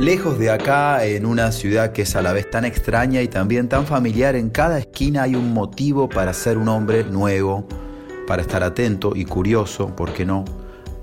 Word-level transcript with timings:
Lejos 0.00 0.38
de 0.38 0.48
acá, 0.48 1.04
en 1.04 1.26
una 1.26 1.52
ciudad 1.52 1.92
que 1.92 2.02
es 2.02 2.16
a 2.16 2.22
la 2.22 2.32
vez 2.32 2.50
tan 2.50 2.64
extraña 2.64 3.20
y 3.20 3.28
también 3.28 3.68
tan 3.68 3.84
familiar, 3.84 4.34
en 4.34 4.48
cada 4.48 4.78
esquina 4.78 5.24
hay 5.24 5.34
un 5.34 5.52
motivo 5.52 6.08
para 6.08 6.32
ser 6.32 6.56
un 6.56 6.68
hombre 6.68 7.04
nuevo, 7.04 7.68
para 8.26 8.40
estar 8.40 8.62
atento 8.62 9.12
y 9.14 9.26
curioso, 9.26 9.94
¿por 9.94 10.14
qué 10.14 10.24
no?, 10.24 10.46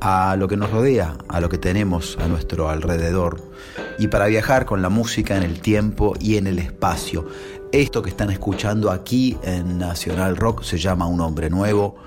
a 0.01 0.35
lo 0.35 0.47
que 0.47 0.57
nos 0.57 0.71
rodea, 0.71 1.15
a 1.29 1.39
lo 1.39 1.47
que 1.47 1.59
tenemos 1.59 2.17
a 2.19 2.27
nuestro 2.27 2.69
alrededor, 2.69 3.39
y 3.99 4.07
para 4.07 4.25
viajar 4.25 4.65
con 4.65 4.81
la 4.81 4.89
música 4.89 5.37
en 5.37 5.43
el 5.43 5.61
tiempo 5.61 6.15
y 6.19 6.37
en 6.37 6.47
el 6.47 6.57
espacio. 6.57 7.27
Esto 7.71 8.01
que 8.01 8.09
están 8.09 8.31
escuchando 8.31 8.89
aquí 8.89 9.37
en 9.43 9.77
Nacional 9.77 10.35
Rock 10.35 10.63
se 10.63 10.79
llama 10.79 11.05
Un 11.05 11.21
Hombre 11.21 11.51
Nuevo. 11.51 11.97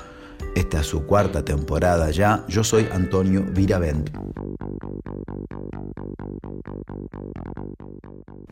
Esta 0.57 0.81
es 0.81 0.87
su 0.87 1.07
cuarta 1.07 1.45
temporada 1.45 2.11
ya. 2.11 2.45
Yo 2.49 2.65
soy 2.65 2.89
Antonio 2.93 3.45
Viravent. 3.45 4.11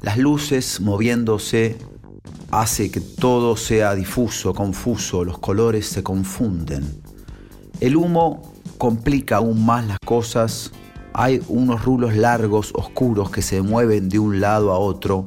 Las 0.03 0.17
luces 0.17 0.81
moviéndose 0.81 1.77
hace 2.51 2.91
que 2.91 3.01
todo 3.01 3.57
sea 3.57 3.95
difuso, 3.95 4.55
confuso, 4.55 5.25
los 5.25 5.39
colores 5.39 5.87
se 5.87 6.03
confunden. 6.03 7.03
El 7.81 7.97
humo 7.97 8.53
complica 8.79 9.37
aún 9.37 9.67
más 9.67 9.87
las 9.87 9.99
cosas. 9.99 10.73
Hay 11.13 11.43
unos 11.49 11.85
rulos 11.85 12.17
largos, 12.17 12.73
oscuros, 12.75 13.31
que 13.31 13.43
se 13.43 13.61
mueven 13.61 14.09
de 14.09 14.19
un 14.19 14.41
lado 14.41 14.73
a 14.73 14.79
otro 14.79 15.27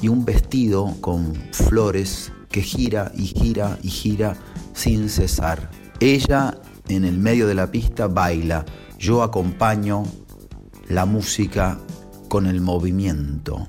y 0.00 0.08
un 0.08 0.24
vestido 0.24 0.94
con 1.00 1.34
flores 1.52 2.32
que 2.50 2.62
gira 2.62 3.10
y 3.16 3.26
gira 3.26 3.78
y 3.82 3.88
gira 3.88 4.36
sin 4.74 5.08
cesar. 5.08 5.70
Ella 5.98 6.56
en 6.88 7.04
el 7.04 7.18
medio 7.18 7.46
de 7.46 7.54
la 7.54 7.70
pista 7.70 8.06
baila, 8.06 8.64
yo 8.98 9.22
acompaño 9.22 10.04
la 10.88 11.04
música 11.04 11.78
con 12.28 12.46
el 12.46 12.60
movimiento. 12.60 13.68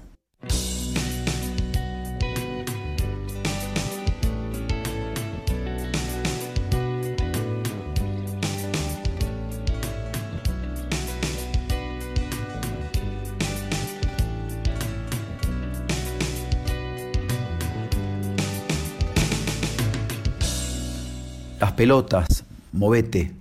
Las 21.60 21.74
pelotas, 21.74 22.46
movete, 22.72 23.39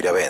Elvira 0.00 0.12
Vén. 0.12 0.29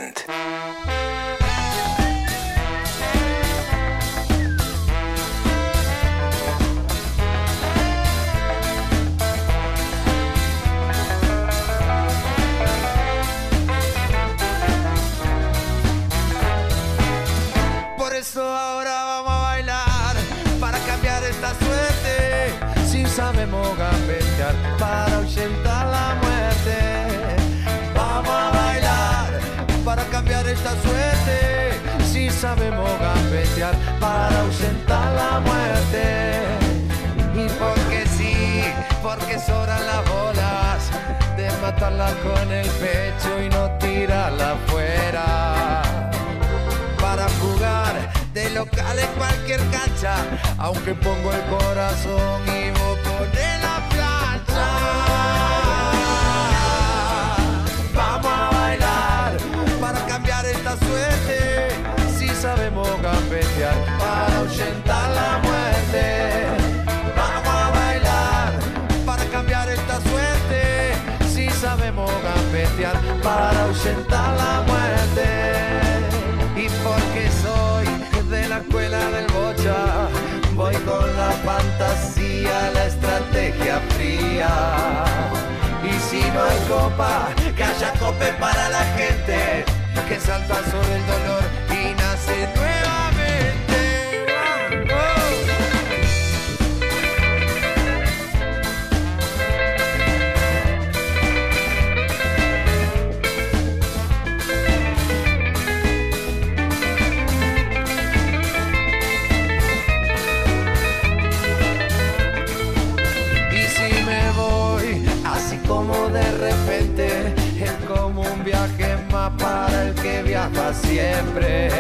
viaje 118.67 118.97
más 119.11 119.31
para 119.39 119.83
el 119.83 119.95
que 119.95 120.23
viaja 120.23 120.75
siempre. 120.75 121.71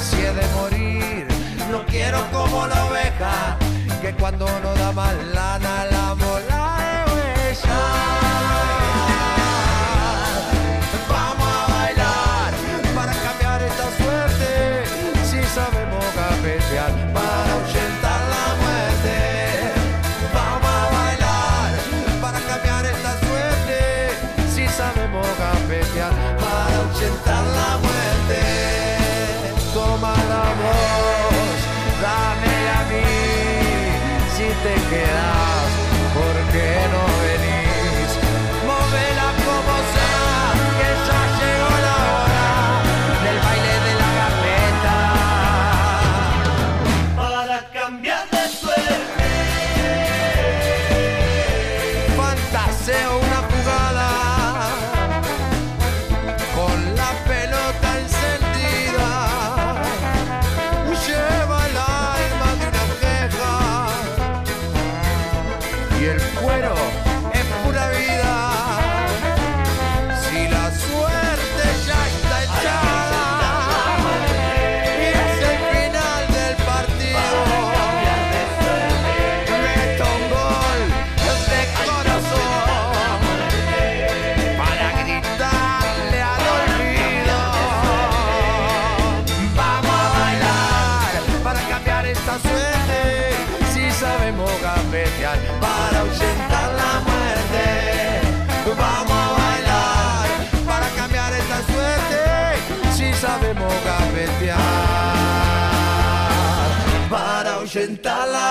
Si 0.00 0.16
he 0.16 0.32
de 0.32 0.46
morir, 0.54 1.26
no 1.70 1.84
quiero 1.86 2.18
como 2.32 2.66
la 2.66 2.84
oveja, 2.86 3.58
que 4.00 4.12
cuando 4.14 4.46
no 4.60 4.74
da 4.74 4.92
más 4.92 5.14
lana 5.34 5.86
la 5.90 6.14
mola 6.14 7.04
de 7.04 7.12
huella. 7.12 8.19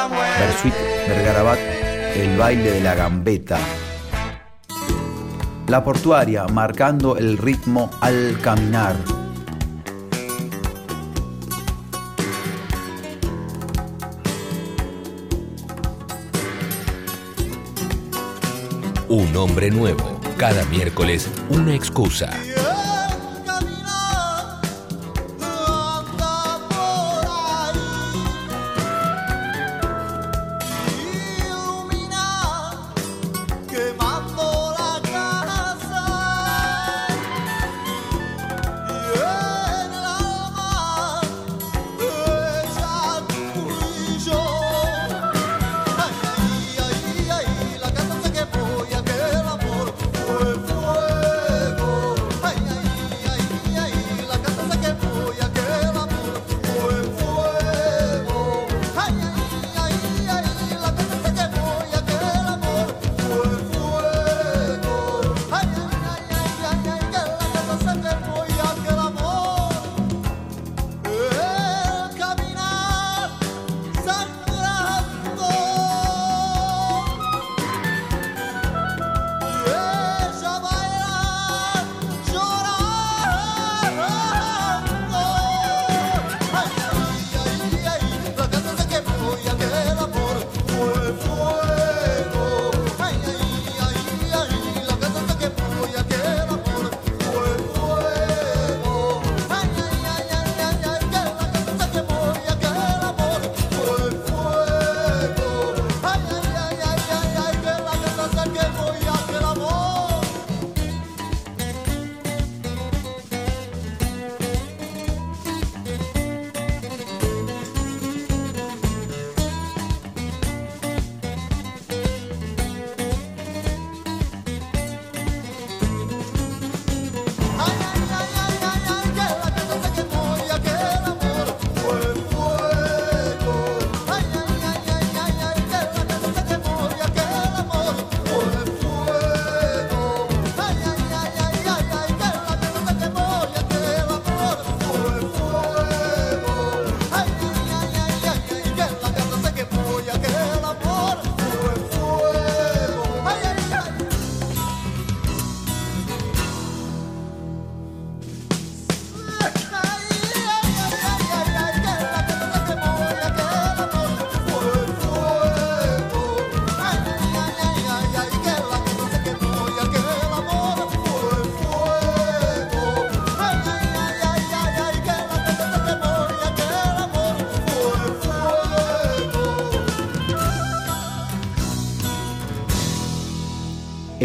Bersuit 0.08 0.74
Vergarabat, 1.10 1.60
El 2.16 2.38
baile 2.38 2.72
de 2.72 2.80
la 2.80 2.96
gambeta. 2.96 3.60
La 5.68 5.84
portuaria 5.84 6.46
marcando 6.48 7.18
el 7.18 7.38
ritmo 7.38 7.90
al 8.00 8.40
caminar. 8.42 8.96
Un 19.10 19.36
hombre 19.36 19.70
nuevo. 19.70 20.22
Cada 20.38 20.64
miércoles 20.66 21.30
una 21.50 21.76
excusa. 21.76 22.32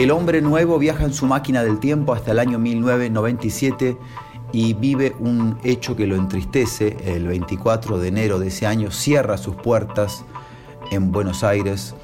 El 0.05 0.11
hombre 0.11 0.43
nuevo 0.43 0.79
viaja 0.79 1.05
en 1.05 1.15
su 1.15 1.25
máquina 1.25 1.63
del 1.63 1.79
tiempo 1.79 2.13
hasta 2.13 2.33
el 2.33 2.39
año 2.39 2.59
1997 2.59 3.97
y 4.53 4.75
vive 4.75 5.17
un 5.19 5.59
hecho 5.65 5.97
que 5.97 6.07
lo 6.07 6.15
entristece. 6.15 6.99
El 7.07 7.27
24 7.27 7.97
de 7.97 8.09
enero 8.09 8.39
de 8.39 8.49
ese 8.49 8.67
año 8.67 8.91
cierra 8.91 9.39
sus 9.39 9.57
puertas 9.57 10.27
en 10.91 11.11
Buenos 11.11 11.43
Aires 11.43 11.95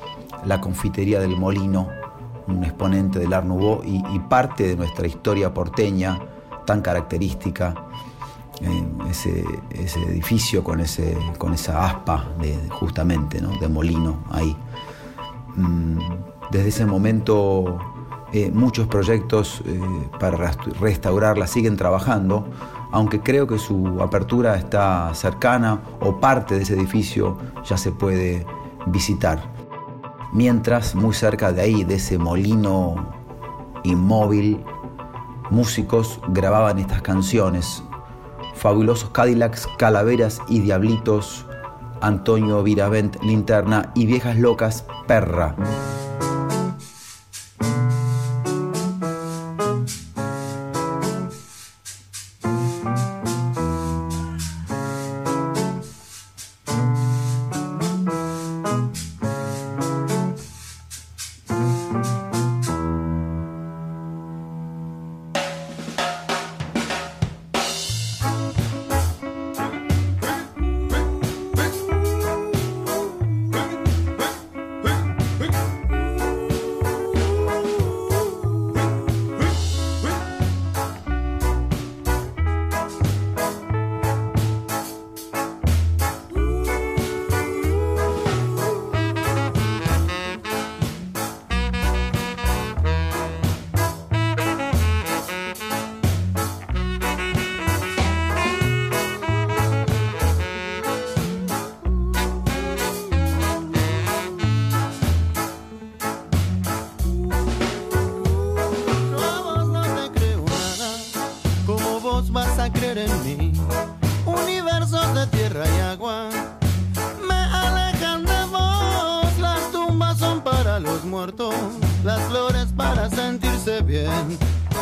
la 0.47 0.63
confitería 0.63 1.21
del 1.21 1.37
Molino, 1.37 1.91
un 2.47 2.65
exponente 2.65 3.19
del 3.19 3.35
Art 3.35 3.45
Nouveau 3.45 3.83
y, 3.85 4.19
parte 4.31 4.67
de 4.67 4.77
nuestra 4.77 5.07
historia 5.07 5.53
porteña 5.53 6.19
tan 6.65 6.81
característica. 6.81 7.75
ese, 9.11 9.45
edificio 10.09 10.65
con, 10.65 10.81
ese, 10.81 11.19
con 11.37 11.53
esa 11.53 11.85
aspa 11.85 12.31
justamente 12.71 13.43
de 13.61 13.69
molino 13.69 14.25
ahí. 14.31 14.57
Mm, 15.57 15.99
Desde 16.51 16.69
ese 16.69 16.87
momento 16.87 17.79
eh, 18.33 18.51
muchos 18.53 18.87
proyectos 18.87 19.63
eh, 19.67 19.81
para 20.19 20.37
rest- 20.37 20.79
restaurarla 20.81 21.47
siguen 21.47 21.77
trabajando, 21.77 22.47
aunque 22.93 23.21
creo 23.21 23.47
que 23.47 23.59
su 23.59 24.01
apertura 24.01 24.57
está 24.57 25.13
cercana 25.15 25.81
o 26.01 26.19
parte 26.19 26.57
de 26.57 26.63
ese 26.63 26.75
edificio 26.75 27.39
ya 27.65 27.77
se 27.77 27.93
puede 27.93 28.45
visitar. 28.87 29.43
Mientras, 30.33 30.95
muy 30.95 31.15
cerca 31.15 31.53
de 31.53 31.61
ahí, 31.61 31.85
de 31.85 31.97
ese 31.97 32.19
molino 32.19 32.95
inmóvil, 33.83 34.63
músicos 35.51 36.21
grababan 36.29 36.79
estas 36.79 37.03
canciones. 37.03 37.83
Fabulosos 38.55 39.11
Cadillacs, 39.11 39.69
Calaveras 39.79 40.41
y 40.49 40.61
Diablitos, 40.61 41.47
Antonio 42.01 42.63
Viravent, 42.63 43.23
Linterna 43.23 43.91
y 43.95 44.07
Viejas 44.07 44.37
Locas, 44.37 44.85
Perra. 45.07 45.57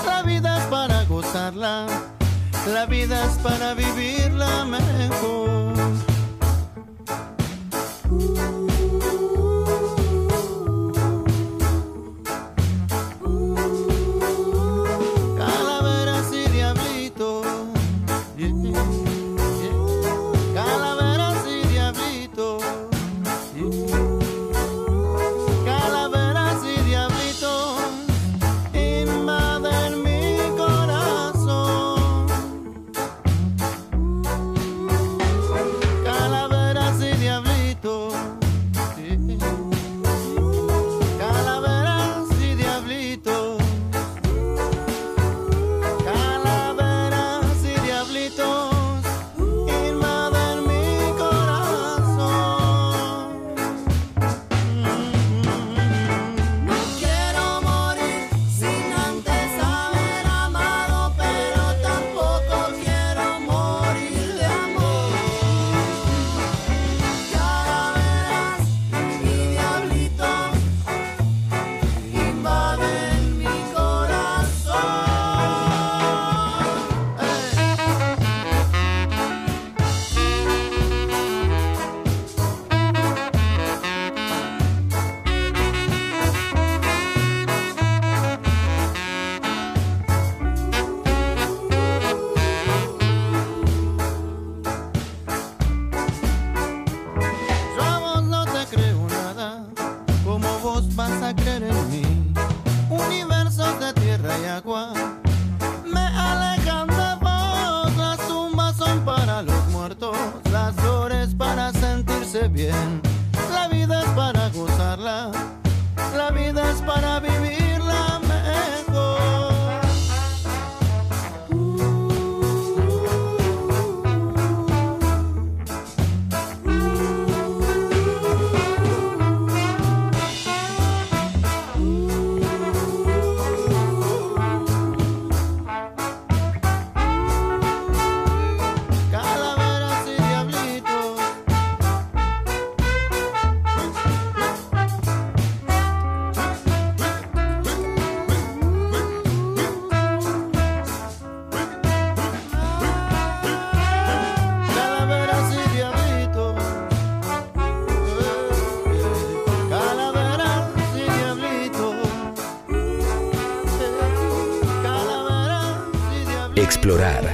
La 0.06 0.22
vida 0.22 0.58
es 0.58 0.64
para 0.64 1.04
gozarla, 1.04 1.86
la 2.72 2.86
vida 2.86 3.24
es 3.24 3.38
para 3.38 3.74
vivirla 3.74 4.64
mejor. 4.64 6.07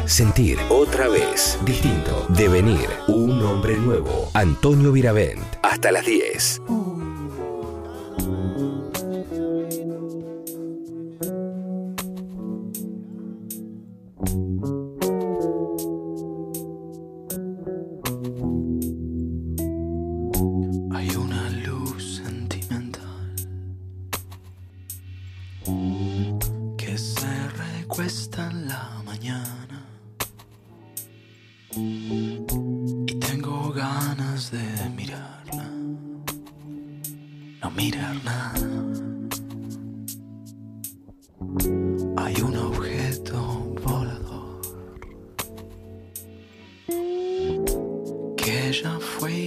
Sentir, 0.06 0.58
otra 0.68 1.08
vez, 1.08 1.58
distinto, 1.64 2.26
devenir, 2.30 2.88
un 3.08 3.42
hombre 3.42 3.76
nuevo. 3.76 4.30
Antonio 4.34 4.92
Viravent, 4.92 5.42
hasta 5.62 5.92
las 5.92 6.06
10. 6.06 6.62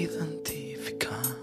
identificado. 0.07 1.35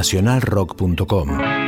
nacionalrock.com. 0.00 1.59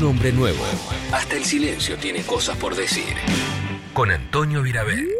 un 0.00 0.06
hombre 0.06 0.32
nuevo. 0.32 0.64
Hasta 1.12 1.36
el 1.36 1.44
silencio 1.44 1.96
tiene 1.96 2.22
cosas 2.22 2.56
por 2.56 2.74
decir. 2.74 3.14
Con 3.92 4.10
Antonio 4.10 4.62
Virabel. 4.62 5.19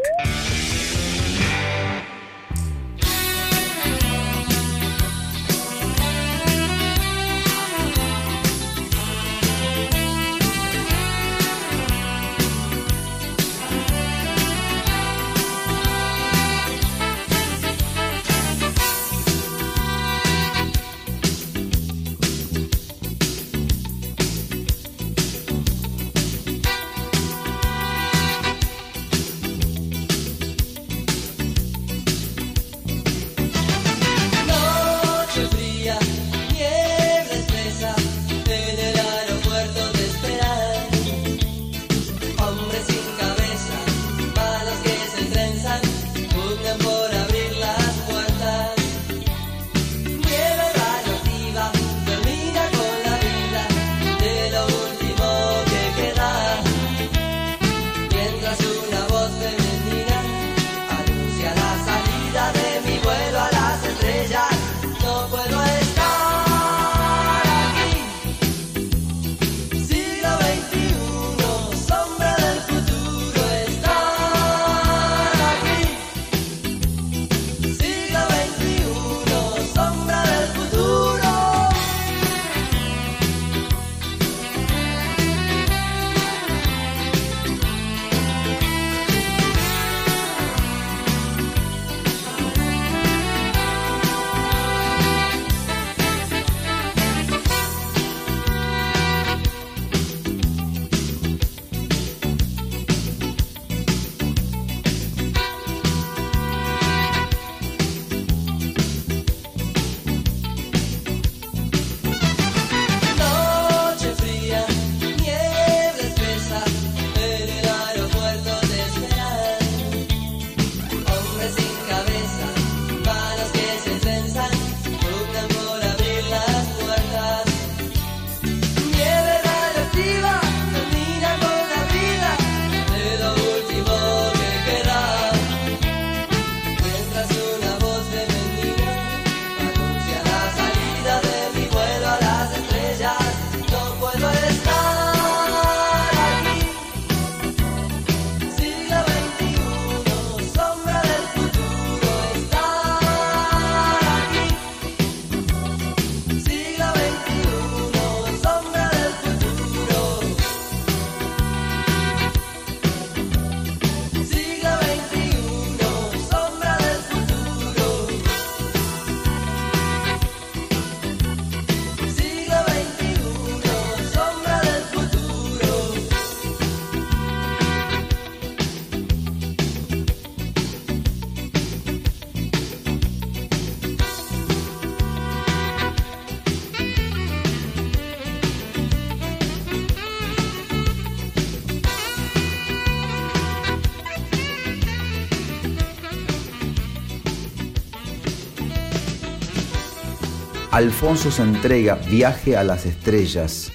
Alfonso 200.81 201.31
se 201.31 201.43
entrega 201.43 201.97
Viaje 201.97 202.57
a 202.57 202.65
las 202.65 202.87
Estrellas. 202.87 203.71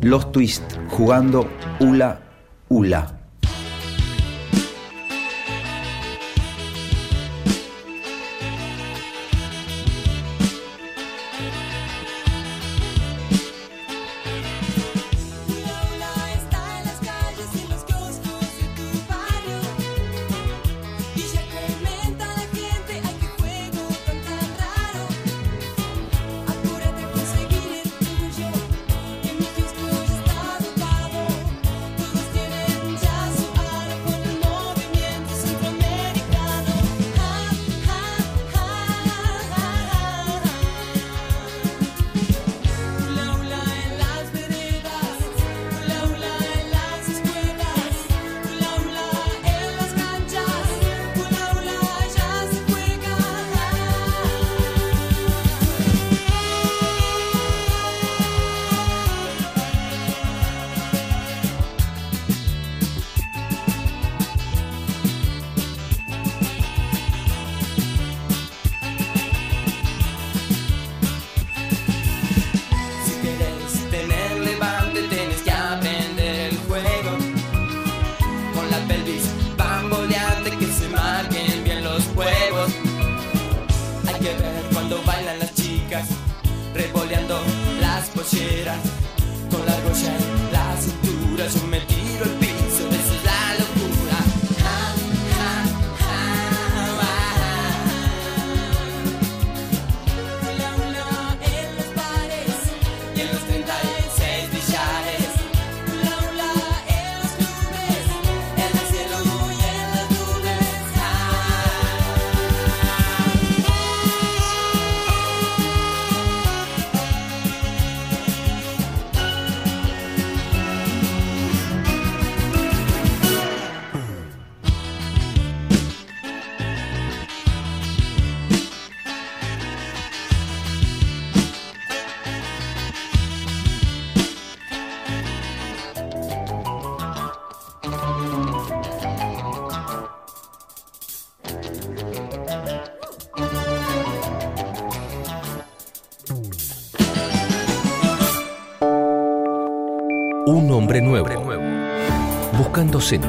Los 0.00 0.30
Twist 0.30 0.62
jugando 0.88 1.48
hula 1.80 2.20
hula. 2.68 3.15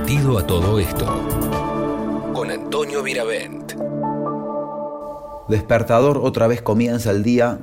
a 0.09 0.47
todo 0.47 0.79
esto. 0.79 1.05
Con 2.33 2.49
Antonio 2.49 3.03
Viravent. 3.03 3.73
Despertador 5.49 6.21
otra 6.23 6.47
vez 6.47 6.61
comienza 6.61 7.11
el 7.11 7.23
día 7.23 7.59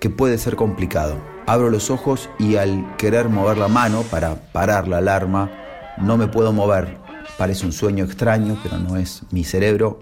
que 0.00 0.08
puede 0.08 0.38
ser 0.38 0.56
complicado. 0.56 1.16
Abro 1.44 1.68
los 1.68 1.90
ojos 1.90 2.30
y 2.38 2.56
al 2.56 2.96
querer 2.96 3.28
mover 3.28 3.58
la 3.58 3.68
mano 3.68 4.00
para 4.10 4.50
parar 4.50 4.88
la 4.88 4.98
alarma, 4.98 5.50
no 5.98 6.16
me 6.16 6.26
puedo 6.26 6.54
mover. 6.54 6.96
Parece 7.36 7.66
un 7.66 7.72
sueño 7.72 8.06
extraño, 8.06 8.58
pero 8.62 8.78
no 8.78 8.96
es 8.96 9.22
mi 9.30 9.44
cerebro. 9.44 10.00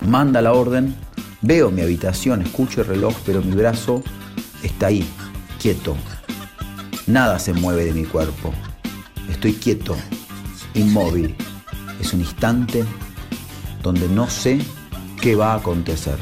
Manda 0.00 0.42
la 0.42 0.52
orden, 0.52 0.96
veo 1.40 1.70
mi 1.70 1.82
habitación, 1.82 2.42
escucho 2.42 2.80
el 2.80 2.88
reloj, 2.88 3.14
pero 3.24 3.42
mi 3.42 3.52
brazo 3.52 4.02
está 4.64 4.88
ahí, 4.88 5.08
quieto. 5.60 5.94
Nada 7.06 7.38
se 7.38 7.52
mueve 7.52 7.84
de 7.84 7.92
mi 7.92 8.04
cuerpo. 8.04 8.52
Estoy 9.28 9.52
quieto, 9.52 9.96
inmóvil. 10.74 11.34
Es 12.00 12.12
un 12.12 12.20
instante 12.20 12.84
donde 13.82 14.08
no 14.08 14.28
sé 14.28 14.58
qué 15.20 15.36
va 15.36 15.52
a 15.52 15.56
acontecer. 15.56 16.18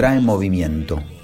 trae 0.00 0.18
movimiento. 0.18 1.19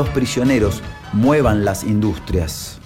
Los 0.00 0.08
prisioneros, 0.08 0.80
muevan 1.12 1.66
las 1.66 1.84
industrias. 1.84 2.79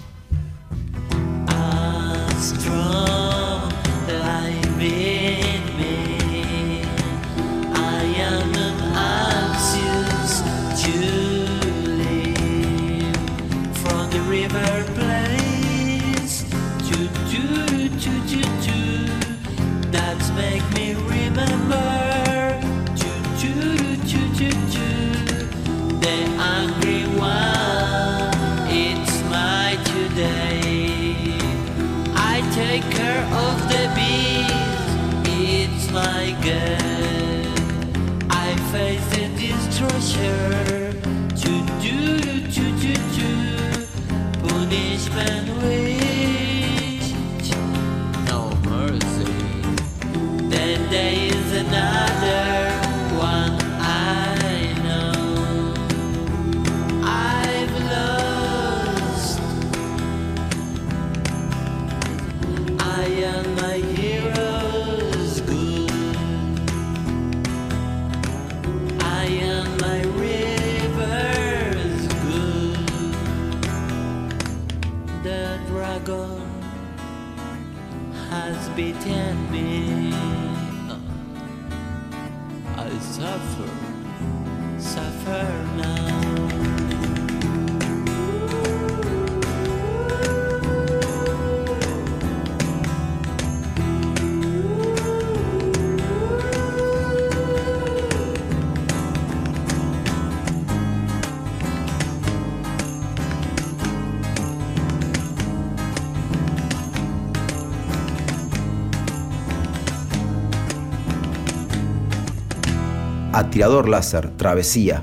Atirador 113.55 113.87
láser, 113.87 114.31
travesía. 114.31 115.01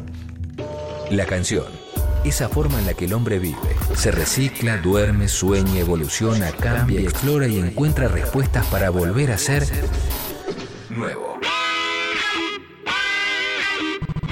La 1.09 1.25
canción. 1.25 1.65
Esa 2.23 2.51
forma 2.51 2.79
en 2.81 2.85
la 2.85 2.93
que 2.93 3.07
el 3.07 3.15
hombre 3.15 3.39
vive. 3.39 3.57
Se 3.95 4.11
recicla, 4.11 4.77
duerme, 4.77 5.29
sueña, 5.29 5.79
evoluciona, 5.79 6.51
cambia, 6.51 7.01
explora 7.01 7.49
y 7.49 7.59
encuentra 7.59 8.09
respuestas 8.09 8.67
para 8.67 8.91
volver 8.91 9.33
a 9.33 9.39
ser 9.39 9.65
nuevo. 10.91 11.39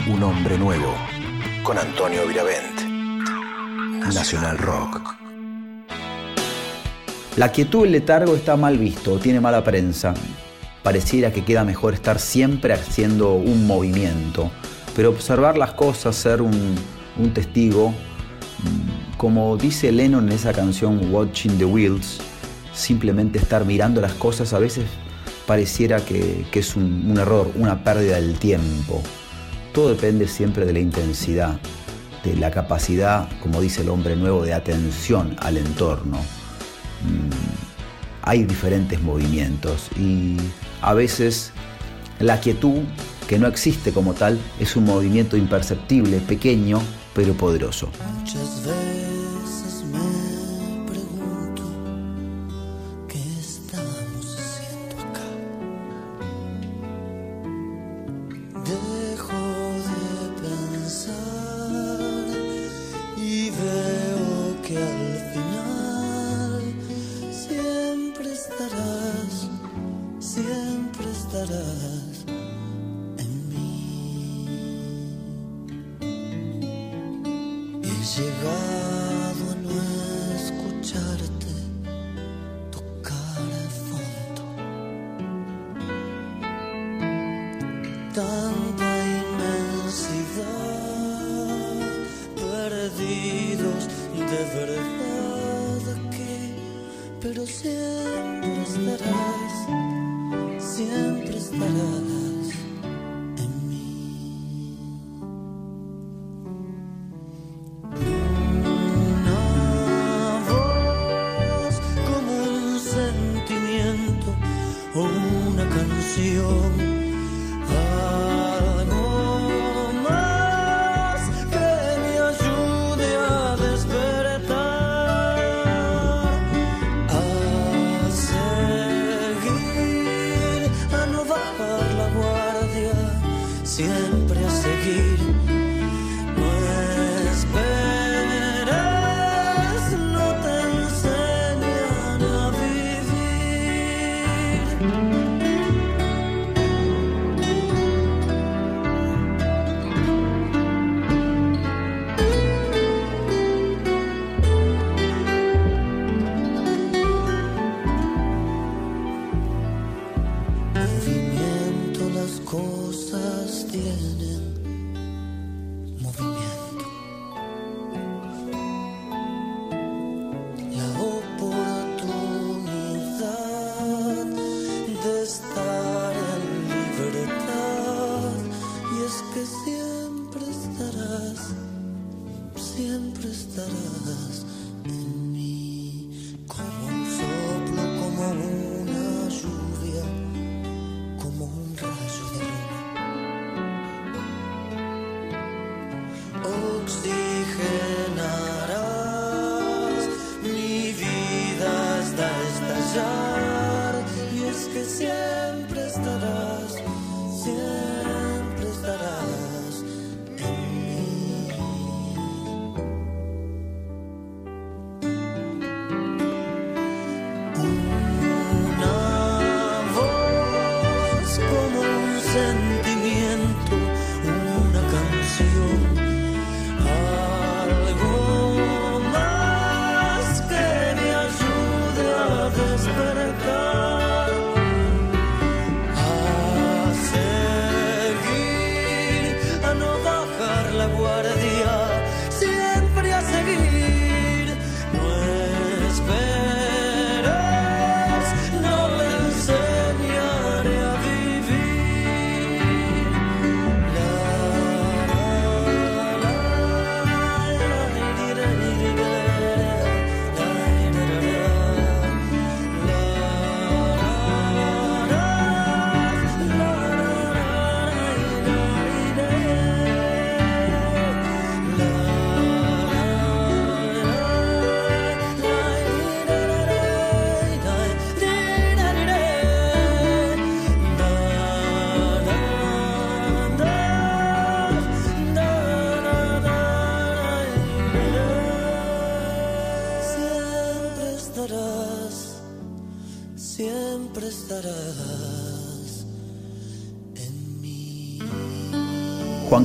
Un 0.06 0.22
hombre 0.22 0.58
nuevo. 0.58 0.94
Con 1.62 1.78
Antonio 1.78 2.26
Viravent. 2.26 2.78
Nacional 4.12 4.58
Rock. 4.58 5.14
La 7.38 7.50
quietud 7.50 7.84
y 7.84 7.86
el 7.86 7.92
letargo 7.92 8.36
está 8.36 8.54
mal 8.58 8.76
visto, 8.76 9.18
tiene 9.18 9.40
mala 9.40 9.64
prensa. 9.64 10.12
Pareciera 10.90 11.32
que 11.32 11.44
queda 11.44 11.62
mejor 11.62 11.94
estar 11.94 12.18
siempre 12.18 12.72
haciendo 12.72 13.34
un 13.34 13.64
movimiento, 13.64 14.50
pero 14.96 15.10
observar 15.10 15.56
las 15.56 15.72
cosas, 15.74 16.16
ser 16.16 16.42
un, 16.42 16.52
testigo, 17.32 17.90
mm, 17.90 19.16
como 19.16 19.56
dice 19.56 19.92
Lennon 19.92 20.26
en 20.26 20.32
esa 20.32 20.52
canción 20.52 21.14
Watching 21.14 21.58
the 21.58 21.64
Wheels, 21.64 22.18
simplemente 22.74 23.38
estar 23.38 23.64
mirando 23.64 24.00
las 24.00 24.14
cosas 24.14 24.52
a 24.52 24.58
veces 24.58 24.86
pareciera 25.46 26.04
que, 26.04 26.44
es 26.52 26.74
un, 26.74 27.06
un 27.08 27.18
error, 27.18 27.52
una 27.54 27.84
pérdida 27.84 28.16
del 28.16 28.36
tiempo. 28.40 29.00
Todo 29.72 29.90
depende 29.90 30.26
siempre 30.26 30.66
de 30.66 30.72
la 30.72 30.80
intensidad, 30.80 31.60
de 32.24 32.34
la 32.34 32.50
capacidad, 32.50 33.28
como 33.40 33.60
dice 33.60 33.82
el 33.82 33.90
hombre 33.90 34.16
nuevo, 34.16 34.42
de 34.42 34.54
atención 34.54 35.36
al 35.38 35.56
entorno. 35.56 36.16
Mm, 36.16 37.30
hay 38.22 38.42
diferentes 38.42 39.00
movimientos 39.00 39.88
y 39.96 40.36
a 40.82 40.94
veces 40.94 41.52
la 42.18 42.40
quietud, 42.40 42.82
que 43.28 43.38
no 43.38 43.46
existe 43.46 43.92
como 43.92 44.14
tal, 44.14 44.38
es 44.58 44.76
un 44.76 44.84
movimiento 44.84 45.36
imperceptible, 45.36 46.18
pequeño, 46.18 46.80
pero 47.14 47.34
poderoso. 47.34 47.88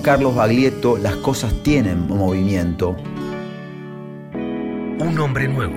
Carlos 0.06 0.36
Baglietto, 0.36 0.98
Las 1.00 1.16
cosas 1.16 1.52
tienen 1.64 2.08
movimiento. 2.08 2.96
Un 4.36 5.18
hombre 5.20 5.48
nuevo. 5.48 5.74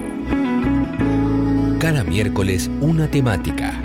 Cada 1.79 2.05
miércoles 2.05 2.71
una 2.83 3.11
temática. 3.11 3.81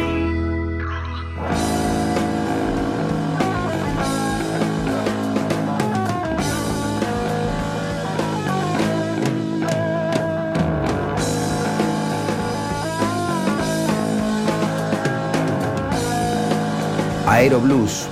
Aero 17.28 17.62
Blues, 17.62 18.10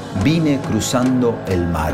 cruzando 0.62 1.44
el 1.48 1.68
mar. 1.68 1.94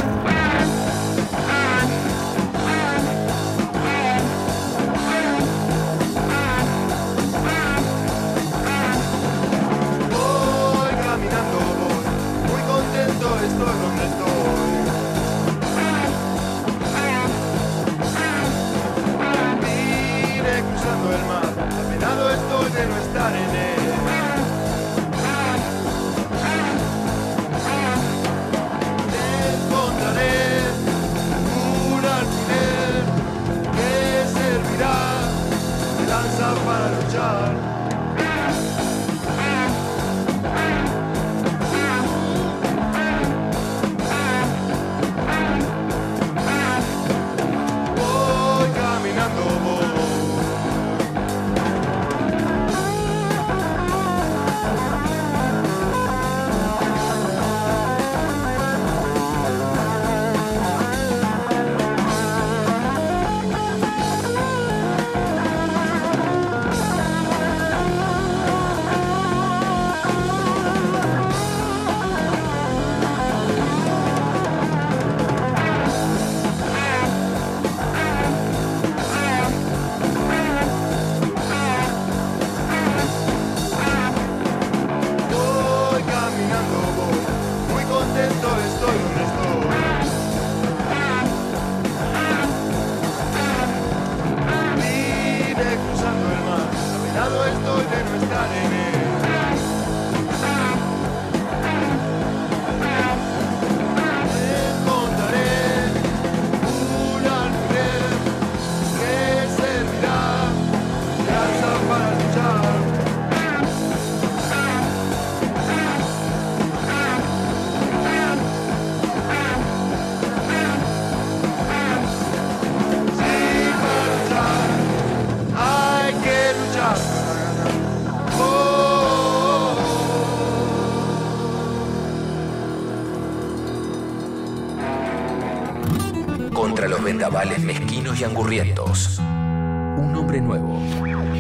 Un 138.39 140.15
hombre 140.15 140.39
nuevo. 140.39 140.79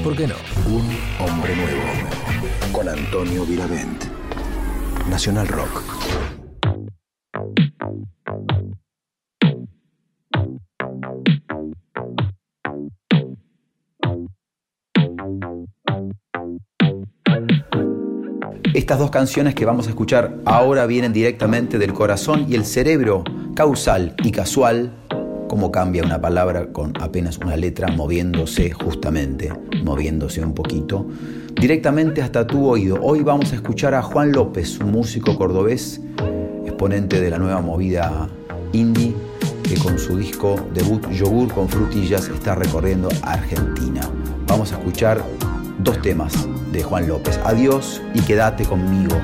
¿Por 0.03 0.15
qué 0.17 0.25
no? 0.25 0.33
Un 0.65 0.89
hombre 1.19 1.55
nuevo. 1.55 1.83
Con 2.71 2.89
Antonio 2.89 3.45
Viravent. 3.45 4.03
Nacional 5.07 5.47
Rock. 5.47 5.83
Estas 18.73 18.97
dos 18.97 19.11
canciones 19.11 19.53
que 19.53 19.65
vamos 19.65 19.85
a 19.85 19.91
escuchar 19.91 20.37
ahora 20.45 20.87
vienen 20.87 21.13
directamente 21.13 21.77
del 21.77 21.93
corazón 21.93 22.47
y 22.49 22.55
el 22.55 22.65
cerebro, 22.65 23.23
causal 23.55 24.15
y 24.23 24.31
casual, 24.31 24.93
cómo 25.47 25.71
cambia 25.71 26.03
una 26.03 26.21
palabra 26.21 26.71
con 26.71 26.93
apenas 26.99 27.37
una 27.37 27.55
letra 27.55 27.87
moviéndose 27.87 28.71
justamente, 28.71 29.51
moviéndose 29.83 30.43
un 30.43 30.53
poquito, 30.53 31.05
directamente 31.59 32.21
hasta 32.21 32.45
tu 32.45 32.67
oído. 32.67 32.99
Hoy 33.01 33.23
vamos 33.23 33.51
a 33.53 33.55
escuchar 33.55 33.93
a 33.93 34.01
Juan 34.01 34.31
López, 34.31 34.79
un 34.79 34.91
músico 34.91 35.37
cordobés, 35.37 36.01
exponente 36.65 37.21
de 37.21 37.29
la 37.29 37.37
nueva 37.37 37.61
movida 37.61 38.29
indie, 38.73 39.15
que 39.63 39.75
con 39.75 39.97
su 39.97 40.17
disco 40.17 40.55
debut 40.73 41.09
Yogur 41.09 41.53
con 41.53 41.67
frutillas 41.67 42.27
está 42.29 42.55
recorriendo 42.55 43.09
Argentina. 43.21 44.01
Vamos 44.47 44.71
a 44.73 44.77
escuchar 44.77 45.23
dos 45.79 46.01
temas 46.01 46.47
de 46.71 46.83
Juan 46.83 47.07
López. 47.07 47.39
Adiós 47.43 48.01
y 48.13 48.21
quédate 48.21 48.65
conmigo. 48.65 49.15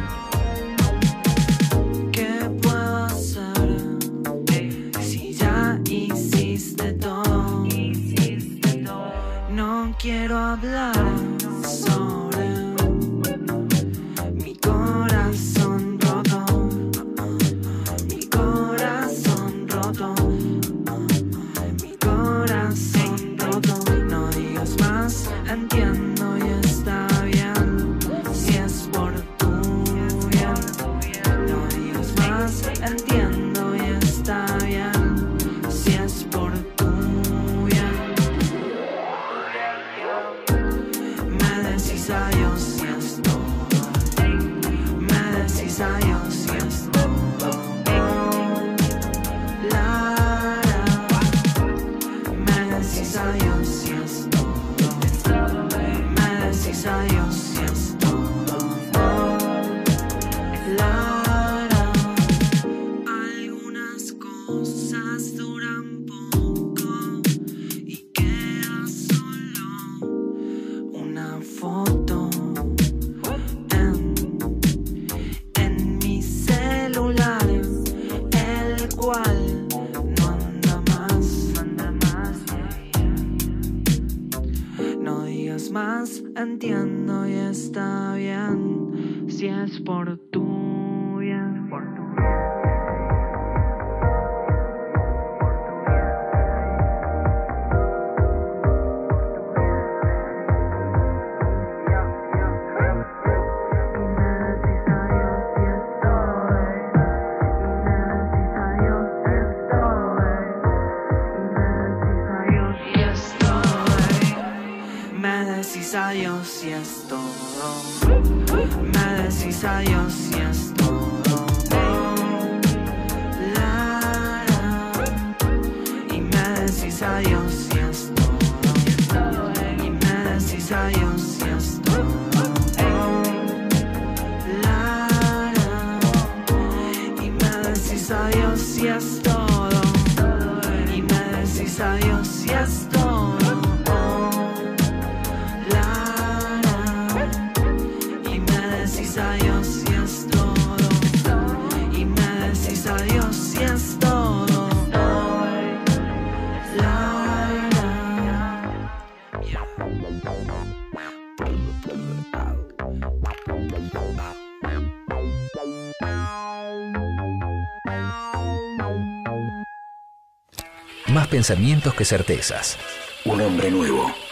Pensamientos 171.34 171.95
que 171.95 172.05
certezas. 172.05 172.77
Un 173.25 173.41
hombre 173.41 173.71
nuevo. 173.71 174.22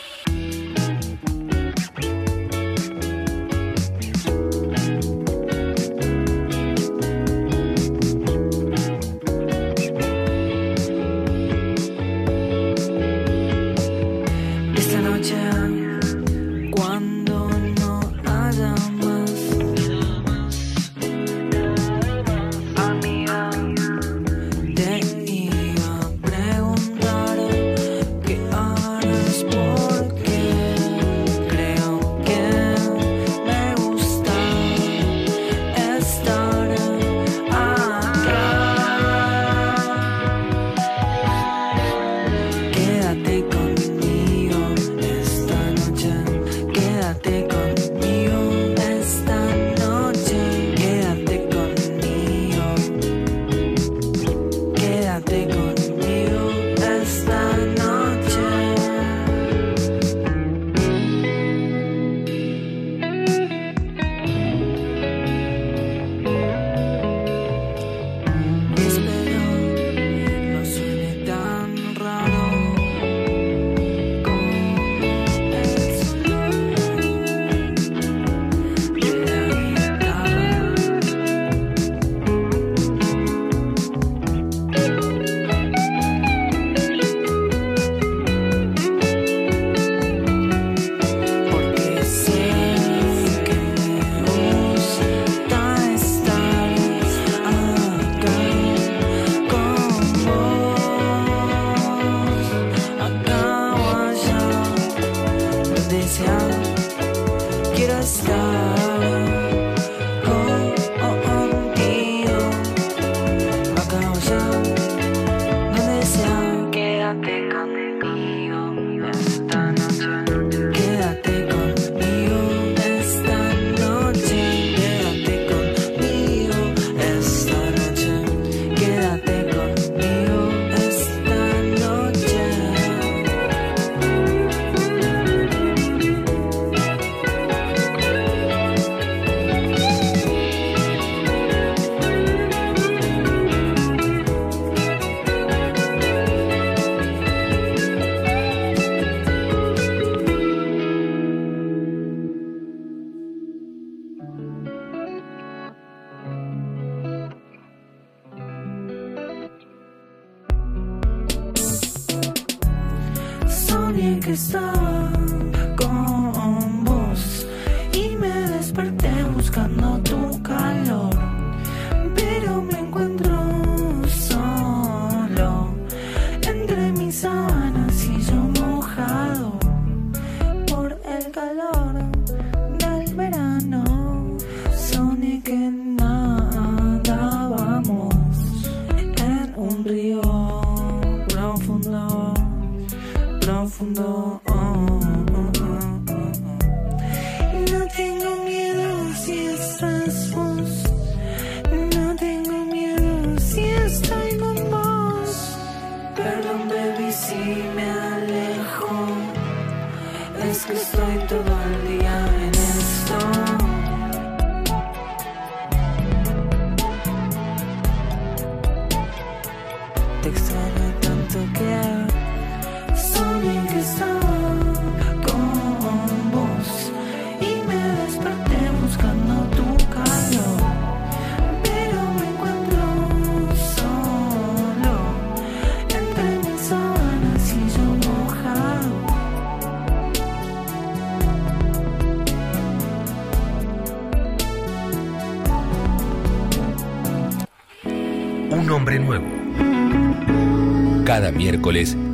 Texas. 220.21 220.60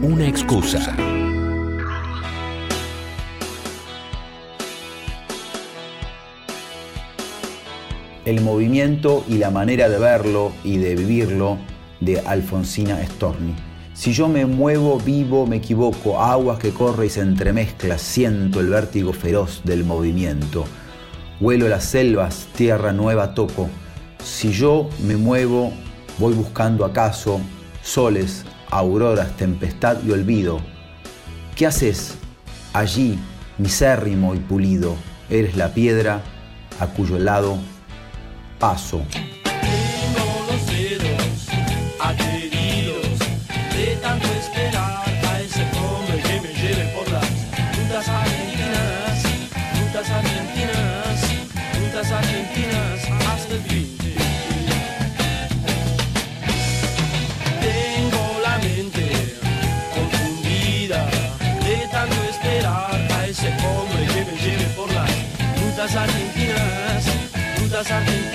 una 0.01 0.27
excusa. 0.27 0.95
El 8.25 8.41
movimiento 8.41 9.23
y 9.27 9.38
la 9.38 9.51
manera 9.51 9.89
de 9.89 9.99
verlo 9.99 10.51
y 10.63 10.77
de 10.77 10.95
vivirlo 10.95 11.59
de 11.99 12.19
Alfonsina 12.21 12.97
Storni. 13.05 13.53
Si 13.93 14.11
yo 14.11 14.27
me 14.27 14.47
muevo, 14.47 14.97
vivo, 14.99 15.45
me 15.45 15.57
equivoco, 15.57 16.19
aguas 16.19 16.57
que 16.57 16.71
corre 16.71 17.05
y 17.05 17.09
se 17.09 17.21
entremezcla, 17.21 17.99
siento 17.99 18.59
el 18.59 18.69
vértigo 18.69 19.13
feroz 19.13 19.61
del 19.63 19.83
movimiento. 19.83 20.65
vuelo 21.39 21.67
las 21.67 21.83
selvas, 21.83 22.47
tierra 22.55 22.91
nueva 22.91 23.35
toco. 23.35 23.69
Si 24.23 24.51
yo 24.51 24.89
me 25.05 25.15
muevo, 25.15 25.71
voy 26.17 26.33
buscando 26.33 26.85
acaso 26.85 27.39
soles, 27.83 28.43
auroras, 28.72 29.36
tempestad 29.38 30.03
y 30.03 30.11
olvido. 30.11 30.59
¿Qué 31.55 31.65
haces 31.65 32.15
allí, 32.74 33.18
misérrimo 33.57 34.36
y 34.36 34.39
pulido? 34.39 34.95
Eres 35.30 35.55
la 35.55 35.74
piedra 35.74 36.22
a 36.80 36.88
cuyo 36.88 37.20
lado 37.20 37.57
paso. 38.59 39.01
doesn't 67.78 68.26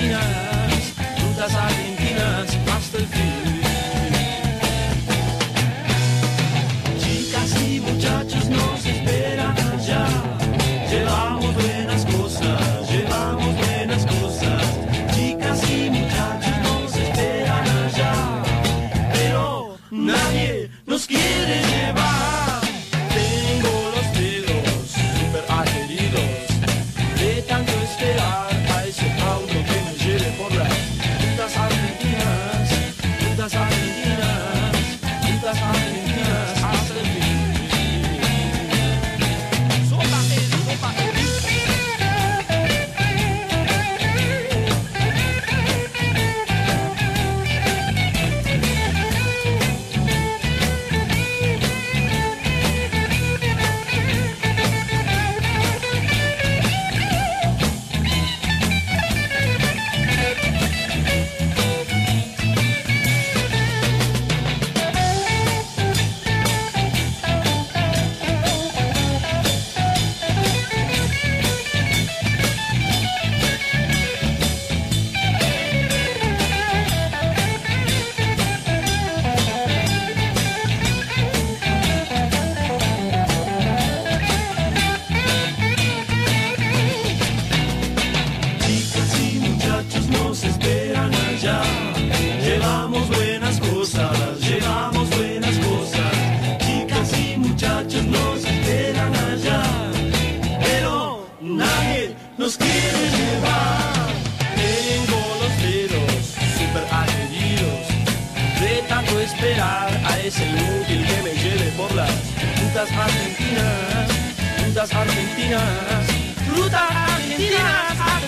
argentinas, 114.90 116.06
frutas 116.48 116.90
argentinas 116.90 118.00
at. 118.00 118.22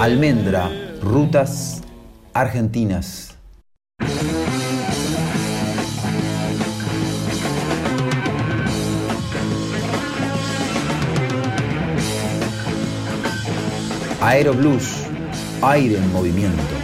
Almendra, 0.00 0.68
rutas 1.00 1.80
argentinas. 2.34 3.36
Aeroblues, 14.20 15.06
aire 15.62 15.98
en 15.98 16.12
movimiento. 16.12 16.81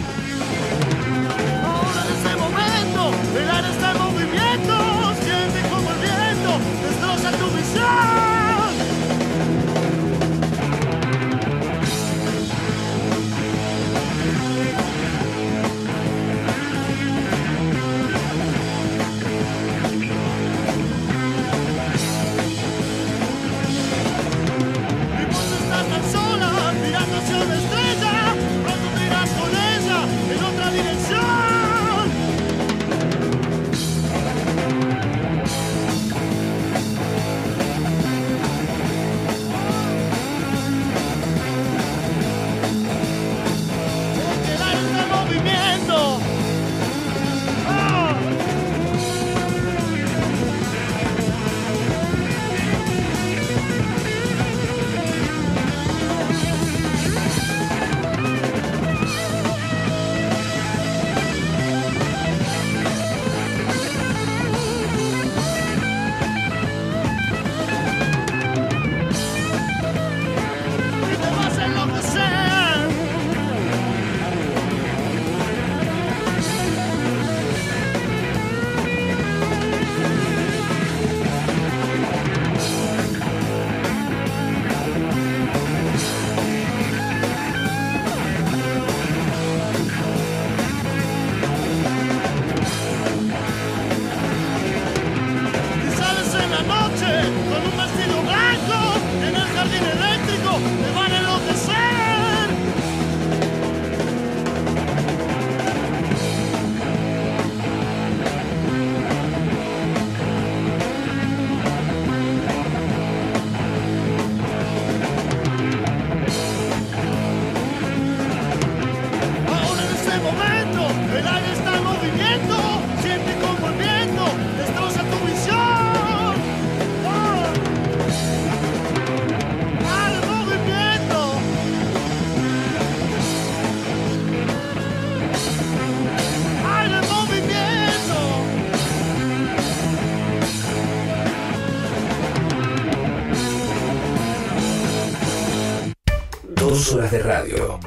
Dos 147.09 147.11
de 147.11 147.23
radio. 147.23 147.79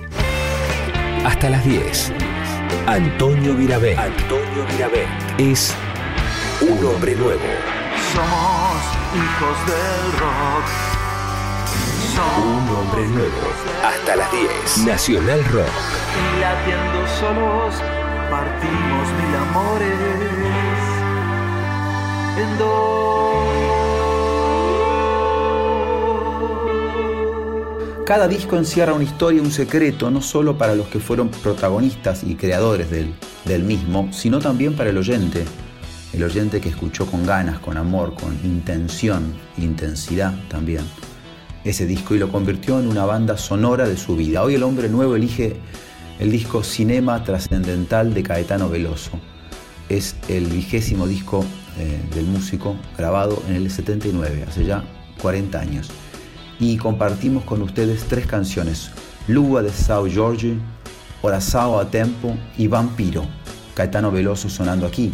Hasta 1.25 1.51
las 1.51 1.65
10. 1.65 2.13
Antonio 2.87 3.55
Virabé. 3.55 3.97
Antonio 3.97 4.67
Virabé. 4.73 5.07
Es 5.39 5.75
un 6.61 6.85
hombre 6.85 7.15
nuevo. 7.15 7.41
Somos 8.13 8.83
hijos 9.15 9.67
del 9.67 10.13
rock. 10.19 10.67
Un 12.39 12.77
hombre 12.77 13.07
nuevo. 13.09 13.53
Hasta 13.85 14.17
las 14.17 14.33
10. 14.33 14.87
Nacional 14.87 15.45
Rock. 15.53 15.69
Y 16.19 16.41
latiendo 16.41 17.07
solos 17.21 17.75
partimos 18.29 19.09
mil 19.21 19.37
amores 19.37 20.33
en 22.39 22.59
Cada 28.07 28.27
disco 28.27 28.57
encierra 28.57 28.95
una 28.95 29.05
historia, 29.05 29.41
un 29.41 29.53
secreto, 29.53 30.11
no 30.11 30.21
solo 30.23 30.59
para 30.59 30.75
los 30.75 30.89
que 30.89 30.99
fueron 30.99 31.29
protagonistas 31.29 32.25
y 32.25 32.35
creadores 32.35 32.91
del, 32.91 33.63
mismo, 33.63 34.13
sino 34.13 34.41
también 34.41 34.75
para 34.75 34.91
el 34.91 34.99
oyente. 34.99 35.45
El 36.13 36.25
oyente 36.25 36.61
que 36.61 36.69
escuchó 36.69 37.07
con 37.07 37.25
ganas, 37.25 37.61
con 37.61 37.77
amor, 37.77 38.15
con 38.15 38.35
intención, 38.45 39.33
intensidad 39.57 40.35
también 40.49 40.85
ese 41.65 41.87
disco 41.87 42.17
y 42.17 42.19
lo 42.19 42.29
convirtió 42.29 42.81
en 42.81 42.89
una 42.89 43.05
banda 43.05 43.37
sonora 43.37 43.89
de 43.89 43.97
su 43.97 44.17
vida. 44.17 44.43
Hoy 44.43 44.57
el 44.57 44.65
hombre 44.65 44.89
nuevo 44.89 45.15
elige 45.15 45.57
el 46.19 46.33
disco 46.33 46.65
Cinema 46.65 47.23
Trascendental 47.23 48.15
de 48.15 48.25
Caetano 48.25 48.69
Veloso. 48.69 49.13
Es 49.89 50.17
el 50.29 50.47
vigésimo 50.47 51.07
disco 51.07 51.45
eh, 51.79 52.01
del 52.15 52.27
músico 52.27 52.75
grabado 52.99 53.41
en 53.49 53.55
el 53.55 53.71
79, 53.71 54.45
hace 54.49 54.65
ya 54.65 54.83
40 55.21 55.61
años. 55.61 55.91
Y 56.63 56.77
compartimos 56.77 57.43
con 57.43 57.61
ustedes 57.61 58.05
tres 58.05 58.25
canciones, 58.25 58.93
Lua 59.27 59.63
de 59.63 59.71
Sao 59.71 60.07
Giorgi, 60.07 60.61
Orazao 61.21 61.81
a 61.81 61.91
Tempo 61.91 62.37
y 62.57 62.69
Vampiro. 62.69 63.25
Caetano 63.75 64.13
Veloso 64.13 64.49
sonando 64.49 64.87
aquí, 64.87 65.13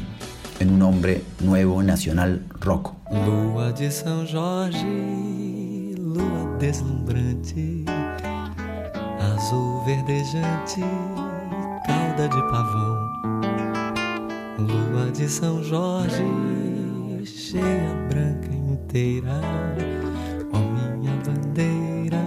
en 0.61 0.69
un 0.69 0.83
hombre 0.83 1.23
nuevo 1.41 1.83
nacional 1.83 2.45
rock. 2.61 2.93
Lua 3.11 3.73
de 3.73 3.89
São 3.89 4.27
Jorge, 4.31 5.95
lua 5.97 6.59
deslumbrante, 6.61 7.87
azul 9.19 9.81
verdejante, 9.87 10.83
cauda 11.87 12.29
de 12.29 12.43
pavão. 12.51 13.09
Lua 14.59 15.11
de 15.13 15.25
São 15.25 15.65
Jorge, 15.65 16.27
cheia, 17.25 18.07
branca 18.11 18.53
inteira, 18.53 19.41
bandeira, 21.59 22.23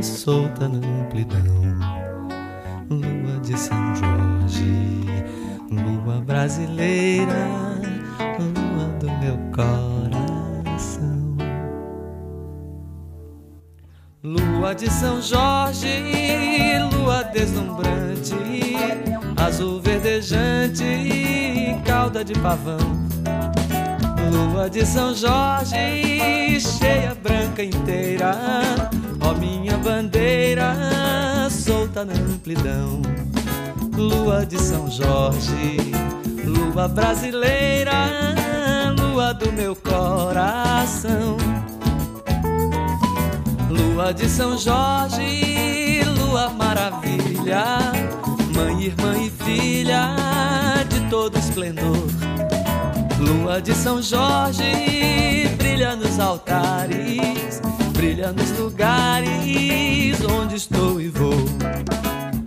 solta 0.00 0.68
na 0.68 0.78
amplidão. 0.78 1.42
Lua 2.88 3.40
de 3.40 3.58
São 3.58 3.94
Jorge, 3.96 5.04
lua 5.70 6.20
brasileira, 6.20 7.48
lua 8.38 8.86
do 9.00 9.10
meu 9.18 9.36
coração. 9.52 11.36
Lua 14.22 14.74
de 14.74 14.90
São 14.90 15.20
Jorge, 15.20 16.04
lua 16.92 17.24
deslumbrante, 17.24 18.34
azul 19.36 19.80
verdejante, 19.80 20.84
cauda 21.84 22.24
de 22.24 22.34
pavão. 22.34 23.04
Lua 24.34 24.68
de 24.68 24.84
São 24.84 25.14
Jorge, 25.14 26.58
cheia, 26.60 27.14
branca 27.22 27.62
inteira, 27.62 28.34
ó 29.20 29.32
minha 29.32 29.78
bandeira, 29.78 30.74
solta 31.48 32.04
na 32.04 32.14
amplidão. 32.14 33.00
Lua 33.96 34.44
de 34.44 34.60
São 34.60 34.90
Jorge, 34.90 35.76
lua 36.44 36.88
brasileira, 36.88 38.34
lua 38.98 39.32
do 39.32 39.52
meu 39.52 39.76
coração. 39.76 41.36
Lua 43.70 44.12
de 44.12 44.28
São 44.28 44.58
Jorge, 44.58 46.02
lua 46.18 46.48
maravilha, 46.48 47.64
mãe, 48.52 48.86
irmã 48.86 49.16
e 49.16 49.30
filha 49.30 50.16
de 50.88 51.08
todo 51.08 51.38
esplendor. 51.38 52.33
Lua 53.24 53.60
de 53.60 53.74
São 53.74 54.02
Jorge, 54.02 55.48
brilha 55.56 55.96
nos 55.96 56.20
altares, 56.20 57.62
brilha 57.92 58.30
nos 58.32 58.50
lugares 58.58 60.20
onde 60.30 60.56
estou 60.56 61.00
e 61.00 61.08
vou. 61.08 61.34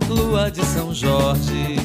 Lua 0.08 0.50
de 0.50 0.64
São 0.64 0.94
Jorge, 0.94 1.76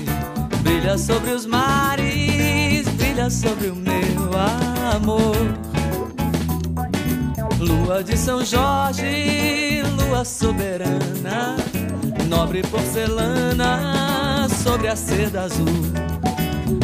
brilha 0.61 0.95
sobre 0.97 1.31
os 1.31 1.47
mares, 1.47 2.87
brilha 2.89 3.31
sobre 3.31 3.69
o 3.69 3.75
meu 3.75 4.29
amor. 4.95 5.35
Lua 7.59 8.03
de 8.03 8.15
São 8.15 8.45
Jorge, 8.45 9.81
lua 9.97 10.23
soberana, 10.23 11.55
nobre 12.29 12.61
porcelana 12.61 14.47
sobre 14.63 14.87
a 14.87 14.95
seda 14.95 15.41
azul. 15.41 16.32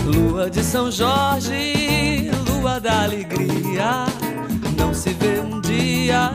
Lua 0.09 0.49
de 0.49 0.63
São 0.63 0.91
Jorge, 0.91 2.31
lua 2.49 2.79
da 2.79 3.03
alegria, 3.03 4.05
não 4.75 4.91
se 4.91 5.13
vê 5.13 5.39
um 5.39 5.61
dia 5.61 6.31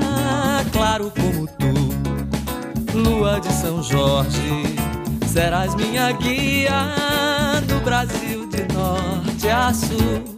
claro 0.73 1.11
como 1.11 1.49
tu. 1.49 2.97
Lua 2.97 3.41
de 3.41 3.53
São 3.53 3.83
Jorge, 3.83 4.77
serás 5.27 5.75
minha 5.75 6.13
guia 6.13 6.93
no 7.69 7.81
Brasil 7.81 8.49
de 8.49 8.73
norte 8.73 9.49
a 9.49 9.75
sul. 9.75 10.34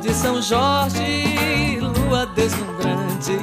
De 0.00 0.12
São 0.12 0.42
Jorge, 0.42 1.78
lua 1.80 2.26
deslumbrante, 2.26 3.38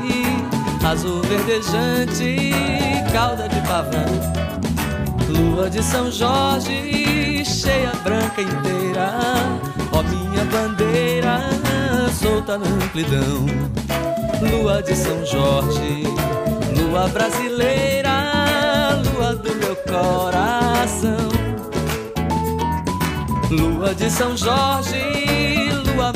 azul 0.86 1.22
verdejante, 1.22 2.52
cauda 3.12 3.48
de 3.48 3.62
pavão. 3.62 4.06
Lua 5.30 5.70
de 5.70 5.82
São 5.82 6.12
Jorge, 6.12 7.44
cheia, 7.46 7.92
branca 8.04 8.42
inteira, 8.42 9.14
ó 9.94 10.04
minha 10.04 10.44
bandeira, 10.46 11.40
solta 12.22 12.58
na 12.58 12.68
amplidão. 12.68 13.46
Lua 14.42 14.84
de 14.84 14.96
São 14.96 15.26
Jorge, 15.26 16.04
lua 16.78 17.08
brasileira, 17.08 19.02
lua 19.16 19.36
do 19.36 19.56
meu 19.56 19.76
coração. 19.88 21.32
Lua 23.50 23.96
de 23.96 24.10
São 24.10 24.36
Jorge, 24.36 25.61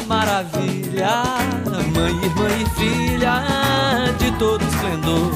maravilha, 0.08 1.24
mãe, 1.94 2.14
irmã 2.24 2.48
e 2.62 2.66
filha 2.80 3.44
de 4.18 4.32
todo 4.38 4.64
esplendor. 4.64 5.32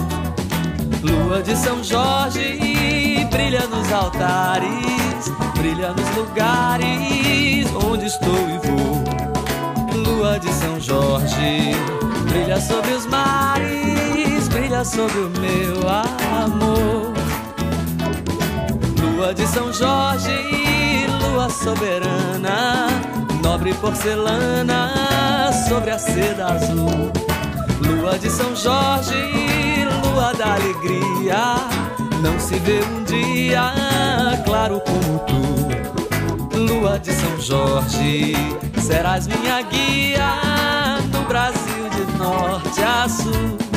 Lua 1.02 1.42
de 1.42 1.56
São 1.56 1.84
Jorge, 1.84 3.26
brilha 3.32 3.66
nos 3.68 3.92
altares, 3.92 5.32
brilha 5.58 5.94
nos 5.94 6.16
lugares 6.16 7.68
onde 7.86 8.06
estou 8.06 8.50
e 8.50 8.68
vou. 8.68 10.04
Lua 10.04 10.40
de 10.40 10.52
São 10.54 10.80
Jorge, 10.80 11.76
brilha 12.30 12.60
sobre 12.60 12.92
os 12.94 13.06
mares, 13.06 14.48
brilha 14.50 14.84
sobre 14.84 15.20
o 15.20 15.30
meu 15.30 15.90
amor. 16.44 17.14
Lua 19.02 19.34
de 19.34 19.48
São 19.48 19.72
Jorge, 19.72 21.08
lua 21.22 21.50
soberana, 21.50 22.69
nobre 23.70 23.74
porcelana 23.76 25.54
sobre 25.68 25.92
a 25.92 26.00
seda 26.00 26.48
azul. 26.48 27.12
Lua 27.82 28.18
de 28.18 28.30
São 28.30 28.56
Jorge, 28.56 29.14
lua 30.04 30.34
da 30.34 30.54
alegria, 30.54 31.56
não 32.22 32.40
se 32.40 32.58
vê 32.60 32.82
um 32.84 33.04
dia 33.04 33.72
claro 34.46 34.82
como 34.82 35.20
tu. 35.20 36.58
Lua 36.58 37.00
de 37.00 37.12
São 37.12 37.40
Jorge, 37.40 38.34
serás 38.82 39.28
minha 39.28 39.62
guia 39.62 41.00
no 41.12 41.22
Brasil 41.28 41.90
de 41.90 42.18
norte 42.18 42.82
a 42.82 43.08
sul. 43.08 43.69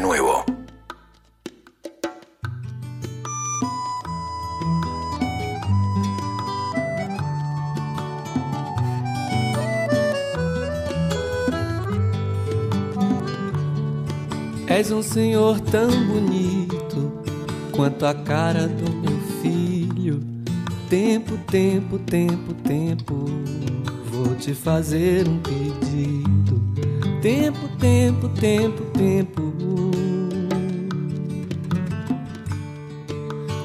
Nuevo. 0.00 0.44
És 14.68 14.90
um 14.90 15.00
senhor 15.00 15.58
tão 15.60 15.88
bonito 16.06 17.10
quanto 17.72 18.04
a 18.04 18.12
cara 18.12 18.68
do 18.68 18.92
meu 18.92 19.18
filho. 19.40 20.20
Tempo, 20.90 21.38
tempo, 21.50 21.98
tempo, 21.98 22.52
tempo, 22.62 23.24
vou 24.10 24.34
te 24.34 24.54
fazer 24.54 25.26
um 25.26 25.38
pedido. 25.38 26.60
Tempo, 27.22 27.68
tempo, 27.78 28.28
tempo, 28.28 28.82
tempo. 28.92 29.45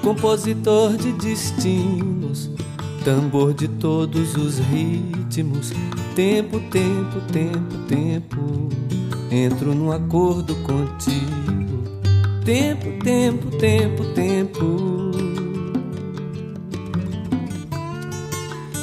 Compositor 0.01 0.97
de 0.97 1.11
destinos, 1.13 2.49
tambor 3.05 3.53
de 3.53 3.67
todos 3.67 4.35
os 4.35 4.57
ritmos. 4.57 5.71
Tempo, 6.15 6.59
tempo, 6.71 7.21
tempo, 7.31 7.77
tempo 7.87 8.71
entro 9.31 9.73
num 9.73 9.91
acordo 9.91 10.53
contigo. 10.57 11.83
Tempo, 12.43 13.03
tempo, 13.03 13.49
tempo, 13.57 14.03
tempo. 14.13 15.11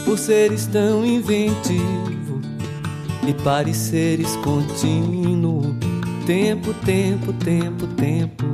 Por 0.04 0.18
seres 0.18 0.66
tão 0.66 1.04
inventivo 1.04 2.40
e 3.26 3.34
pareceres 3.44 4.34
contínuo. 4.36 5.76
Tempo, 6.24 6.72
tempo, 6.84 7.32
tempo, 7.34 7.86
tempo. 7.88 8.47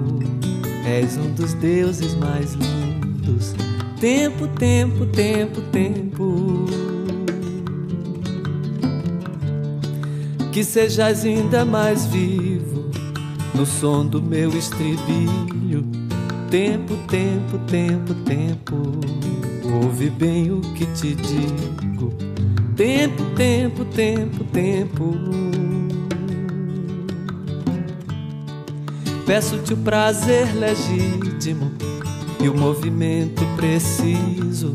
És 0.94 1.16
um 1.16 1.32
dos 1.32 1.54
deuses 1.54 2.14
mais 2.14 2.54
lindos. 2.54 3.52
Tempo, 4.00 4.46
tempo, 4.46 5.04
tempo, 5.06 5.60
tempo. 5.72 6.84
que 10.52 10.62
sejas 10.62 11.24
ainda 11.24 11.64
mais 11.64 12.06
vivo 12.06 12.88
no 13.56 13.66
som 13.66 14.06
do 14.06 14.22
meu 14.22 14.56
estribilho. 14.56 15.84
Tempo, 16.48 16.96
tempo, 17.08 17.58
tempo, 17.66 18.14
tempo, 18.24 18.76
ouve 19.82 20.10
bem 20.10 20.52
o 20.52 20.60
que 20.60 20.86
te 20.86 21.16
digo. 21.16 22.14
Tempo, 22.76 23.24
tempo, 23.34 23.84
tempo, 23.84 24.44
tempo. 24.44 25.53
Peço-te 29.26 29.72
o 29.72 29.76
prazer 29.78 30.54
legítimo 30.54 31.72
e 32.42 32.48
o 32.48 32.54
movimento 32.54 33.42
preciso. 33.56 34.74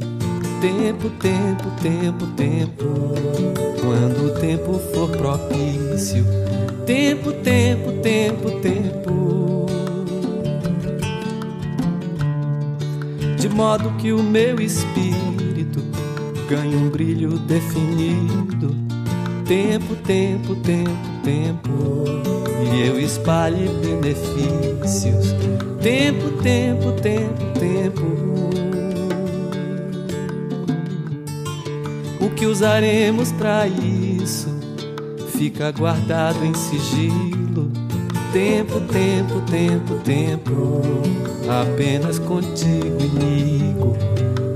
Tempo, 0.60 1.10
tempo, 1.12 1.70
tempo, 1.82 2.26
tempo. 2.36 2.86
Quando 3.80 4.26
o 4.26 4.40
tempo 4.40 4.80
for 4.92 5.10
propício. 5.12 6.26
Tempo, 6.84 7.32
tempo, 7.32 7.92
tempo, 8.02 8.52
tempo. 8.60 9.66
De 13.38 13.48
modo 13.50 13.92
que 14.00 14.12
o 14.12 14.24
meu 14.24 14.60
espírito 14.60 15.80
ganhe 16.50 16.76
um 16.76 16.90
brilho 16.90 17.38
definido. 17.38 18.76
Tempo, 19.46 19.96
tempo, 19.98 20.56
tempo, 20.56 20.92
tempo. 21.24 21.99
E 22.72 22.88
eu 22.88 23.00
espalhe 23.00 23.68
benefícios. 23.82 25.36
Tempo, 25.82 26.30
tempo, 26.44 26.92
tempo, 27.02 27.60
tempo. 27.60 28.30
O 32.20 32.30
que 32.32 32.46
usaremos 32.46 33.32
para 33.32 33.68
isso 33.68 34.50
fica 35.40 35.72
guardado 35.72 36.46
em 36.46 36.54
sigilo. 36.54 37.72
Tempo, 38.32 38.80
tempo, 38.82 39.42
tempo, 39.50 39.96
tempo, 40.04 40.82
apenas 41.50 42.20
contigo 42.20 42.98
inigo. 43.02 43.98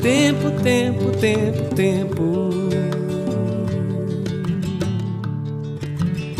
Tempo, 0.01 0.51
tempo, 0.61 1.09
tempo, 1.17 1.75
tempo. 1.75 2.42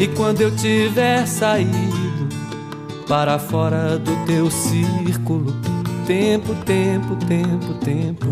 E 0.04 0.08
quando 0.10 0.42
eu 0.42 0.54
tiver 0.54 1.26
saído 1.26 2.28
para 3.08 3.40
fora 3.40 3.98
do 3.98 4.14
teu 4.26 4.52
círculo, 4.52 5.56
tempo, 6.06 6.54
tempo, 6.66 7.16
tempo, 7.26 7.74
tempo, 7.76 8.26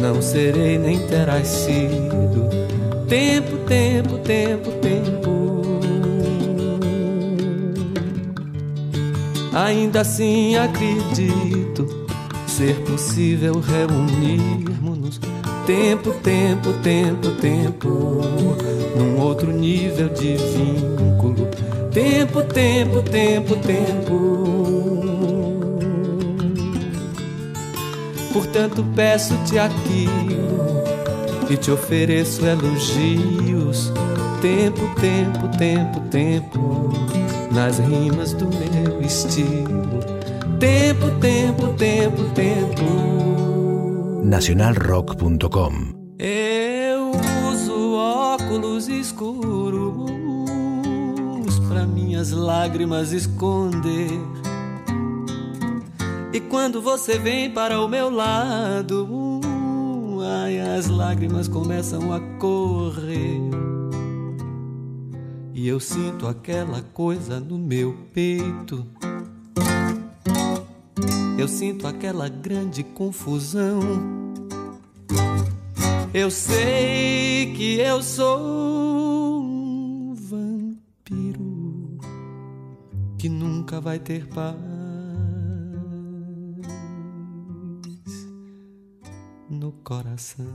não 0.00 0.22
serei 0.22 0.78
nem 0.78 0.98
terás 1.06 1.48
sido. 1.48 2.48
Tempo, 3.06 3.58
tempo, 3.66 4.16
tempo, 4.20 4.70
tempo. 4.80 5.62
Ainda 9.52 10.00
assim 10.00 10.56
acredito 10.56 12.06
ser 12.46 12.76
possível 12.86 13.60
reunirmos-nos. 13.60 15.20
Tempo, 15.66 16.10
tempo, 16.22 16.72
tempo, 16.82 17.30
tempo, 17.32 18.22
outro 19.40 19.52
nível 19.52 20.10
de 20.10 20.36
vínculo. 20.36 21.48
Tempo, 21.92 22.42
tempo, 22.42 23.02
tempo, 23.02 23.56
tempo. 23.56 24.44
Portanto, 28.32 28.84
peço-te 28.94 29.58
aquilo 29.58 30.84
e 31.48 31.56
te 31.56 31.70
ofereço 31.70 32.44
elogios. 32.44 33.90
Tempo, 34.42 34.94
tempo, 35.00 35.48
tempo, 35.56 36.00
tempo, 36.10 36.90
nas 37.50 37.78
rimas 37.78 38.34
do 38.34 38.46
meu 38.46 39.00
estilo. 39.00 40.00
Tempo, 40.58 41.10
tempo, 41.18 41.68
tempo, 41.74 42.24
tempo. 42.34 42.84
Nacionalrock.com 44.22 46.00
escuros 49.20 50.00
para 51.68 51.86
minhas 51.86 52.30
lágrimas 52.30 53.12
esconder. 53.12 54.18
E 56.32 56.40
quando 56.40 56.80
você 56.80 57.18
vem 57.18 57.50
para 57.50 57.82
o 57.82 57.88
meu 57.88 58.08
lado, 58.08 59.40
ai, 60.24 60.58
as 60.58 60.88
lágrimas 60.88 61.48
começam 61.48 62.14
a 62.14 62.20
correr. 62.38 63.42
E 65.52 65.68
eu 65.68 65.78
sinto 65.78 66.26
aquela 66.26 66.80
coisa 66.80 67.38
no 67.38 67.58
meu 67.58 67.94
peito. 68.14 68.86
Eu 71.38 71.46
sinto 71.46 71.86
aquela 71.86 72.26
grande 72.26 72.82
confusão. 72.82 73.80
Eu 76.14 76.30
sei 76.30 77.52
que 77.54 77.78
eu 77.78 78.02
sou 78.02 78.99
vampiro 81.10 81.98
que 83.18 83.28
nunca 83.28 83.80
vai 83.80 83.98
ter 83.98 84.26
paz 84.28 84.56
no 89.48 89.72
coração. 89.84 90.46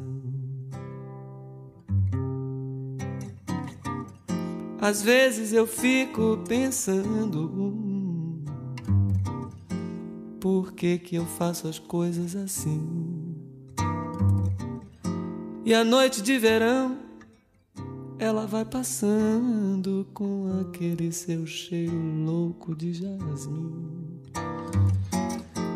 Às 4.79 5.01
vezes 5.01 5.51
eu 5.51 5.67
fico 5.67 6.39
pensando 6.47 7.51
por 10.39 10.73
que 10.73 10.97
que 10.97 11.15
eu 11.15 11.25
faço 11.25 11.67
as 11.67 11.79
coisas 11.79 12.35
assim. 12.35 13.35
E 15.65 15.73
a 15.73 15.83
noite 15.83 16.21
de 16.21 16.37
verão 16.37 17.04
ela 18.17 18.45
vai 18.45 18.63
passando 18.63 20.07
com 20.13 20.61
aquele 20.61 21.11
seu 21.11 21.45
cheiro 21.45 22.23
louco 22.23 22.75
de 22.75 22.93
jasmim. 22.93 24.21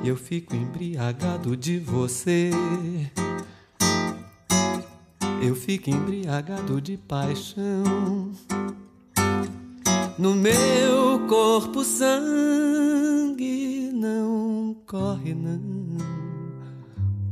E 0.04 0.08
eu 0.08 0.16
fico 0.16 0.56
embriagado 0.56 1.58
de 1.58 1.80
você. 1.80 2.52
Eu 5.42 5.56
fico 5.56 5.90
embriagado 5.90 6.82
de 6.82 6.98
paixão. 6.98 8.32
No 10.18 10.36
meu 10.36 11.28
corpo 11.28 11.84
sangue 11.84 13.92
não 13.94 14.76
corre, 14.86 15.34
não. 15.34 15.98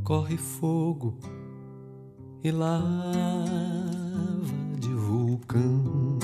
Corre 0.03 0.38
fogo 0.38 1.17
e 2.43 2.51
de 2.51 3.97
vulcão. 5.07 6.19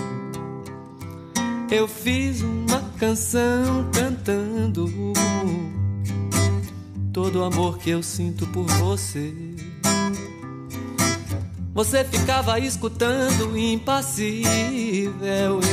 eu 1.71 1.87
fiz 1.87 2.41
uma 2.41 2.81
canção 2.99 3.89
cantando 3.93 4.85
todo 7.13 7.39
o 7.39 7.43
amor 7.45 7.77
que 7.77 7.91
eu 7.91 8.03
sinto 8.03 8.45
por 8.47 8.65
você. 8.65 9.33
Você 11.73 12.03
ficava 12.03 12.59
escutando 12.59 13.57
impassível, 13.57 14.43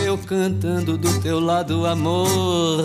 eu 0.05 0.17
cantando 0.17 0.97
do 0.97 1.21
teu 1.21 1.41
lado, 1.41 1.85
amor. 1.87 2.85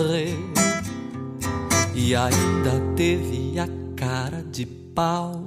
E 1.94 2.14
ainda 2.14 2.72
teve 2.94 3.58
a 3.58 3.66
cara 3.96 4.42
de 4.42 4.66
pau 4.66 5.45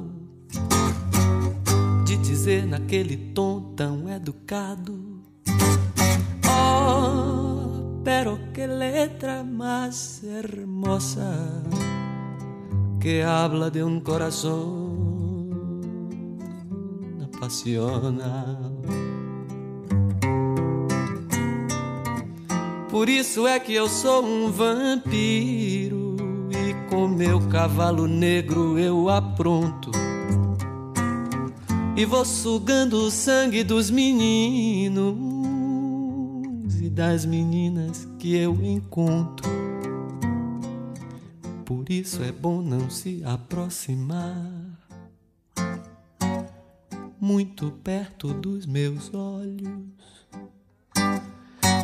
dizer 2.30 2.68
naquele 2.68 3.18
tom 3.34 3.73
tão 3.76 4.07
educado. 4.07 5.19
Oh, 6.45 8.01
pero 8.03 8.38
que 8.53 8.68
letra 8.68 9.43
más 9.43 10.23
hermosa 10.23 11.64
que 12.99 13.23
habla 13.23 13.72
de 13.72 13.84
un 13.84 13.99
corazón 14.01 15.49
apasionado. 17.23 18.77
Por 22.91 23.10
isso 23.10 23.47
é 23.47 23.60
que 23.60 23.73
eu 23.73 23.89
sou 23.89 24.23
um 24.23 24.51
vampiro 24.51 26.15
e 26.51 26.76
com 26.91 27.07
meu 27.07 27.39
cavalo 27.49 28.07
negro 28.07 28.77
eu 28.77 29.10
apronto. 29.10 30.09
E 32.00 32.06
vou 32.06 32.24
sugando 32.24 32.94
o 32.94 33.12
sangue 33.12 33.62
dos 33.62 33.92
meninos 33.92 35.18
e 36.82 36.90
das 36.90 37.26
meninas 37.26 38.08
que 38.18 38.38
eu 38.38 38.54
encontro. 38.64 39.50
Por 41.66 41.90
isso 41.90 42.24
é 42.24 42.32
bom 42.32 42.62
não 42.62 42.90
se 42.90 43.22
aproximar 43.26 44.50
muito 47.20 47.70
perto 47.84 48.34
dos 48.34 48.66
meus 48.66 49.14
olhos. 49.14 49.90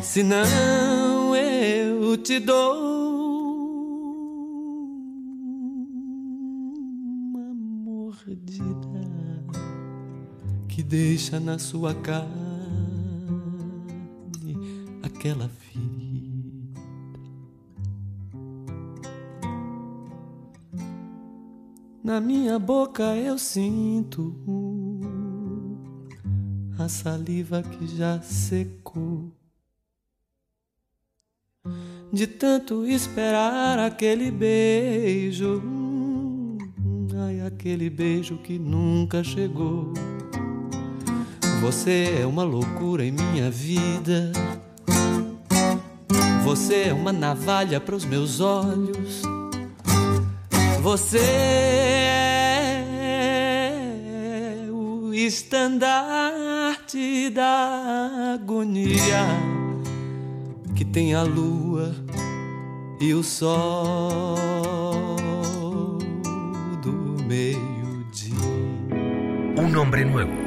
Senão 0.02 1.36
eu 1.36 2.16
te 2.16 2.40
dou 2.40 2.74
uma 7.34 7.52
mordida 7.52 8.95
que 10.76 10.82
deixa 10.82 11.40
na 11.40 11.58
sua 11.58 11.94
carne 11.94 12.28
aquela 15.02 15.48
ferida. 15.48 16.82
Na 22.04 22.20
minha 22.20 22.58
boca 22.58 23.16
eu 23.16 23.38
sinto 23.38 24.36
a 26.78 26.90
saliva 26.90 27.62
que 27.62 27.86
já 27.86 28.20
secou. 28.20 29.32
De 32.12 32.26
tanto 32.26 32.84
esperar 32.84 33.78
aquele 33.78 34.30
beijo, 34.30 35.62
ai, 37.26 37.40
aquele 37.40 37.88
beijo 37.88 38.36
que 38.36 38.58
nunca 38.58 39.24
chegou. 39.24 39.94
Você 41.60 42.18
é 42.20 42.26
uma 42.26 42.44
loucura 42.44 43.04
em 43.04 43.12
minha 43.12 43.50
vida. 43.50 44.32
Você 46.44 46.84
é 46.88 46.92
uma 46.92 47.12
navalha 47.12 47.80
para 47.80 47.94
os 47.96 48.04
meus 48.04 48.40
olhos. 48.40 49.22
Você 50.80 51.18
é 51.18 52.82
o 54.70 55.12
estandarte 55.12 56.76
da 57.30 58.34
agonia 58.34 59.26
que 60.76 60.84
tem 60.84 61.14
a 61.14 61.22
lua 61.22 61.94
e 63.00 63.12
o 63.12 63.22
sol 63.24 64.36
do 66.82 66.92
meio-dia. 67.24 68.36
Un 69.58 69.74
hombre 69.76 70.04
nuevo. 70.04 70.45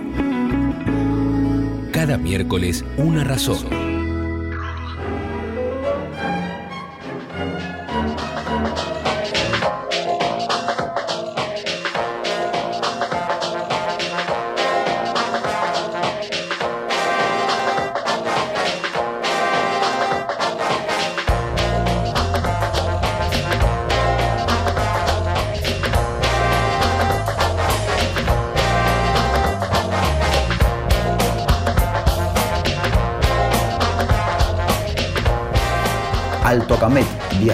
Miércoles, 2.18 2.84
una 2.98 3.24
razón. 3.24 3.89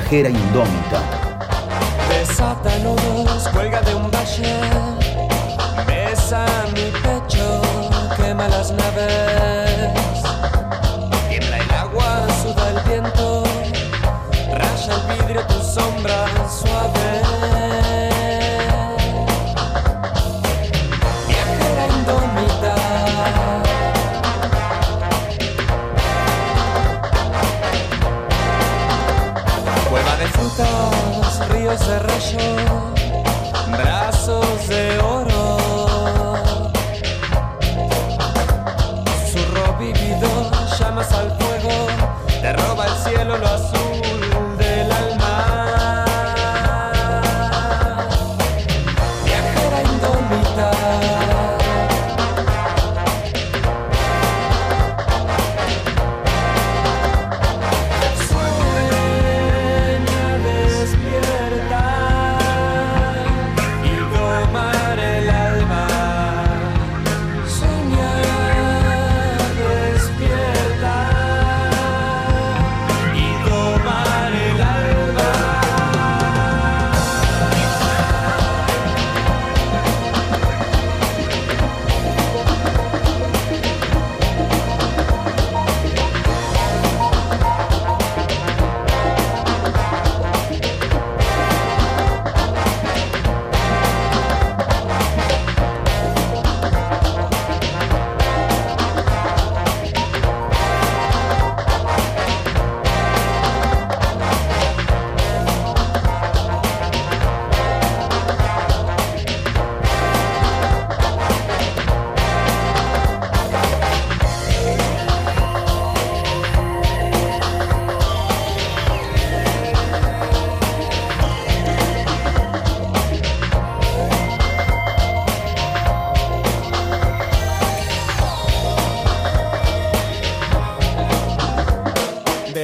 Viajera 0.05 0.29
indómita. 0.29 1.14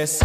es 0.02 0.18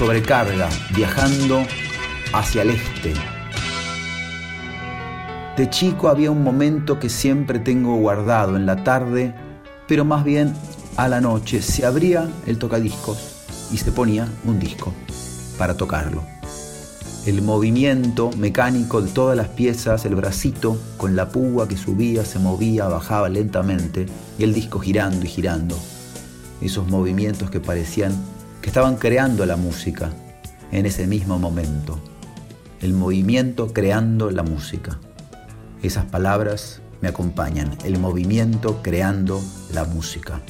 sobrecarga 0.00 0.70
viajando 0.96 1.62
hacia 2.32 2.62
el 2.62 2.70
este. 2.70 3.12
De 5.58 5.68
chico 5.68 6.08
había 6.08 6.30
un 6.30 6.42
momento 6.42 6.98
que 6.98 7.10
siempre 7.10 7.58
tengo 7.58 7.96
guardado 7.96 8.56
en 8.56 8.64
la 8.64 8.82
tarde, 8.82 9.34
pero 9.86 10.06
más 10.06 10.24
bien 10.24 10.54
a 10.96 11.06
la 11.06 11.20
noche 11.20 11.60
se 11.60 11.84
abría 11.84 12.26
el 12.46 12.56
tocadiscos 12.56 13.18
y 13.70 13.76
se 13.76 13.92
ponía 13.92 14.26
un 14.46 14.58
disco 14.58 14.94
para 15.58 15.76
tocarlo. 15.76 16.22
El 17.26 17.42
movimiento 17.42 18.30
mecánico 18.38 19.02
de 19.02 19.10
todas 19.10 19.36
las 19.36 19.48
piezas, 19.48 20.06
el 20.06 20.14
bracito 20.14 20.78
con 20.96 21.14
la 21.14 21.28
púa 21.28 21.68
que 21.68 21.76
subía, 21.76 22.24
se 22.24 22.38
movía, 22.38 22.88
bajaba 22.88 23.28
lentamente 23.28 24.06
y 24.38 24.44
el 24.44 24.54
disco 24.54 24.78
girando 24.78 25.26
y 25.26 25.28
girando. 25.28 25.76
Esos 26.62 26.88
movimientos 26.88 27.50
que 27.50 27.60
parecían 27.60 28.14
que 28.60 28.68
estaban 28.68 28.96
creando 28.96 29.46
la 29.46 29.56
música 29.56 30.10
en 30.72 30.86
ese 30.86 31.06
mismo 31.06 31.38
momento. 31.38 31.98
El 32.80 32.94
movimiento 32.94 33.72
creando 33.72 34.30
la 34.30 34.42
música. 34.42 34.98
Esas 35.82 36.04
palabras 36.06 36.80
me 37.00 37.08
acompañan. 37.08 37.76
El 37.84 37.98
movimiento 37.98 38.80
creando 38.82 39.40
la 39.72 39.84
música. 39.84 40.40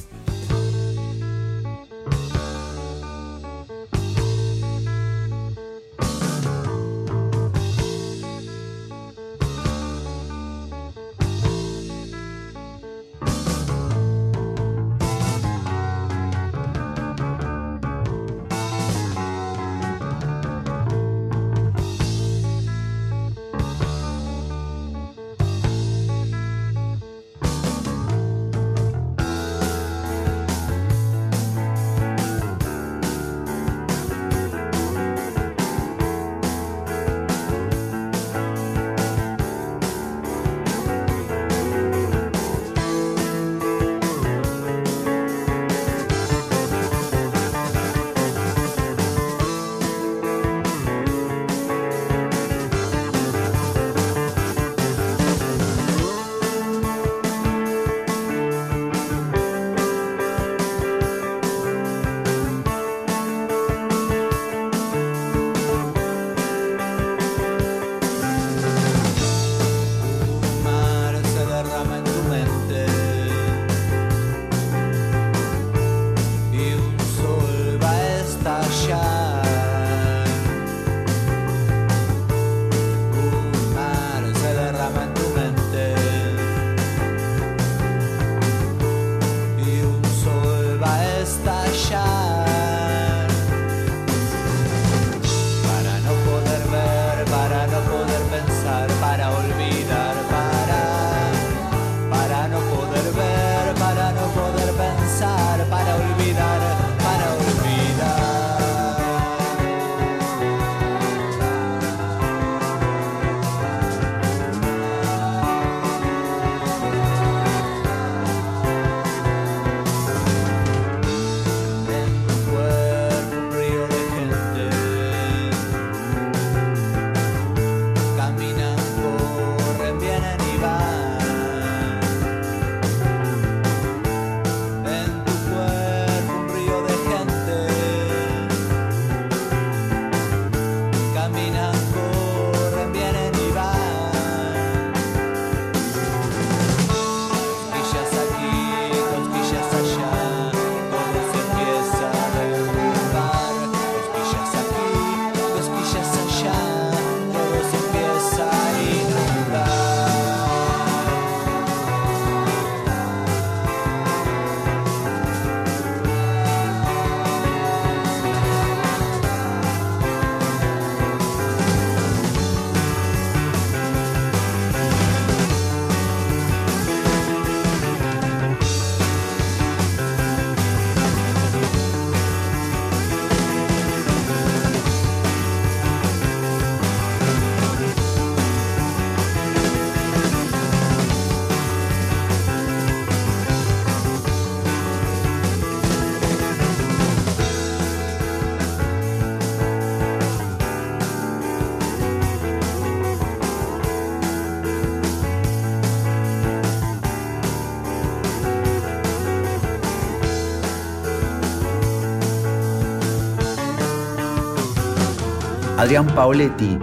Adrián 215.81 216.05
Pauletti, 216.13 216.77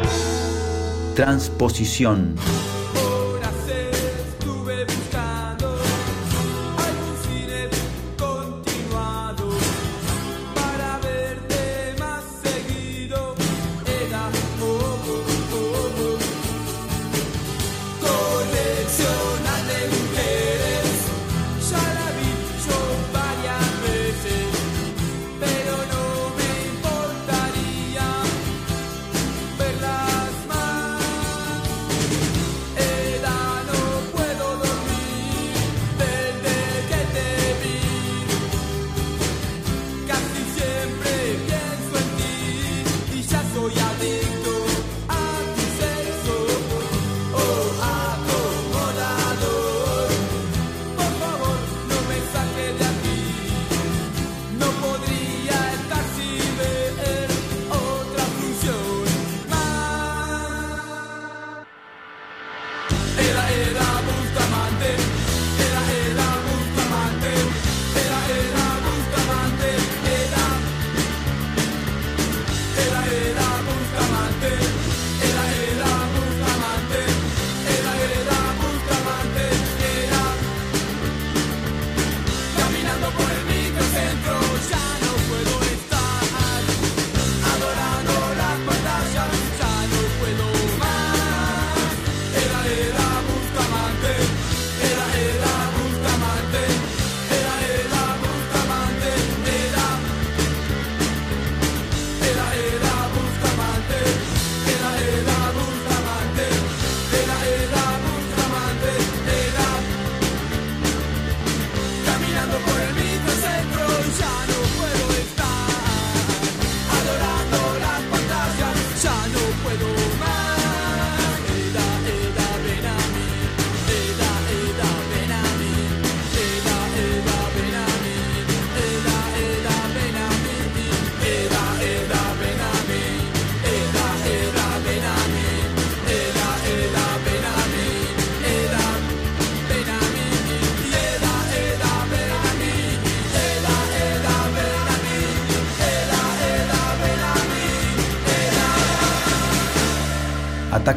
Transposición. 1.14 2.34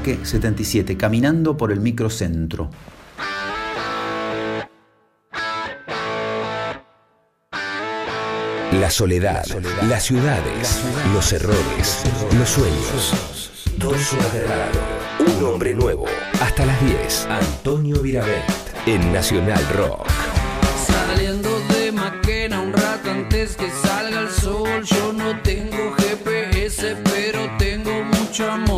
77, 0.04 0.98
caminando 0.98 1.56
por 1.56 1.72
el 1.72 1.80
microcentro. 1.80 2.70
La 8.80 8.90
soledad, 8.90 9.46
las 9.88 10.04
ciudades, 10.04 10.82
los 11.14 11.32
errores, 11.34 12.04
los 12.38 12.50
sueños. 12.50 13.52
Dos 13.78 14.14
horas 14.14 14.34
de 14.34 14.44
radio, 14.48 14.80
un 15.38 15.46
hombre 15.46 15.74
nuevo. 15.76 16.06
Hasta 16.42 16.66
las 16.66 16.84
10, 16.84 17.28
Antonio 17.28 18.02
Virabet, 18.02 18.44
en 18.88 19.14
Nacional 19.14 19.64
Rock. 19.76 20.08
Saliendo 20.88 21.60
de 21.68 21.92
Maquena 21.92 22.62
un 22.62 22.74
rato 22.74 23.12
antes 23.12 23.56
que 23.56 23.70
salga 23.70 24.22
el 24.22 24.30
sol, 24.30 24.84
yo 24.84 25.14
no 25.14 25.40
tengo 25.42 25.94
GPS, 25.98 26.96
pero 27.04 27.50
tengo 27.60 28.04
mucho 28.04 28.50
amor. 28.50 28.71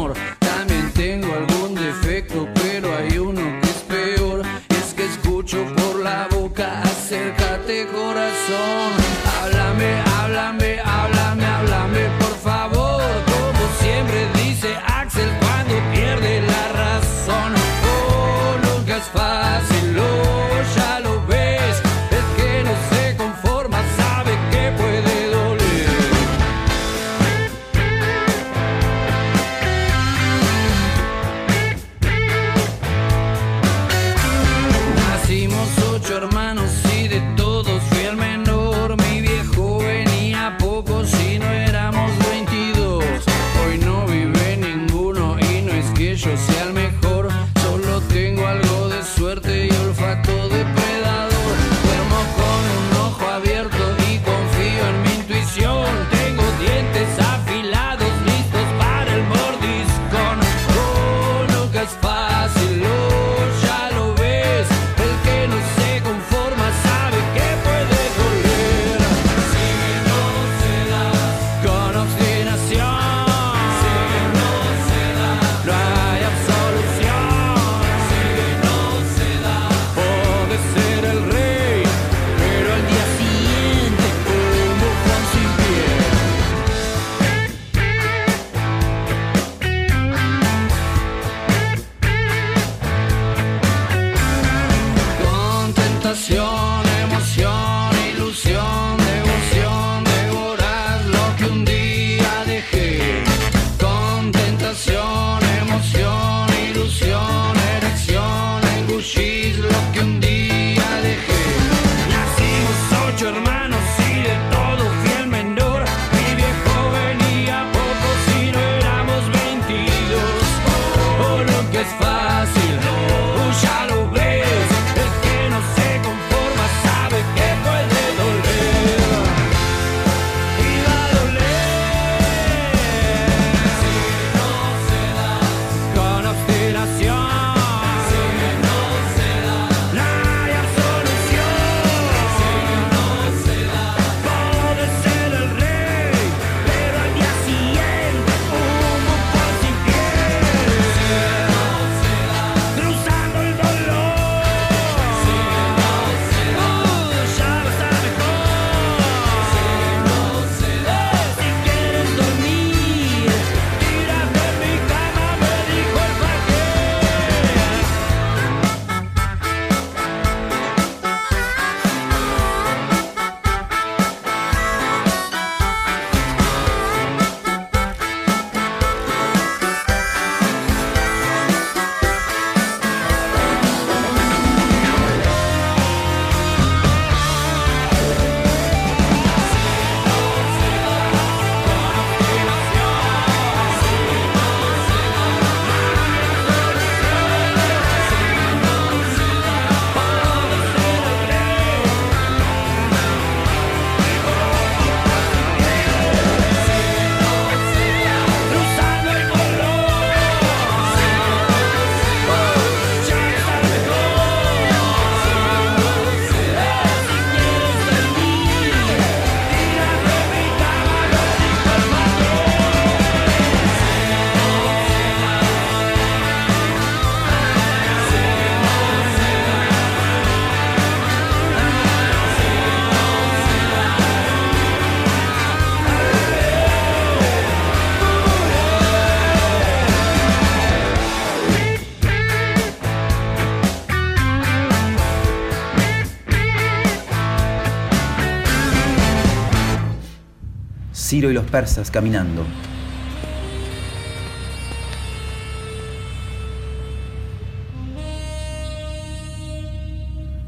Y 251.29 251.31
los 251.31 251.45
persas 251.45 251.89
caminando. 251.89 252.45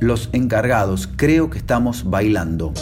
Los 0.01 0.27
encargados, 0.33 1.07
creo 1.15 1.49
que 1.49 1.59
estamos 1.59 2.09
bailando. 2.09 2.73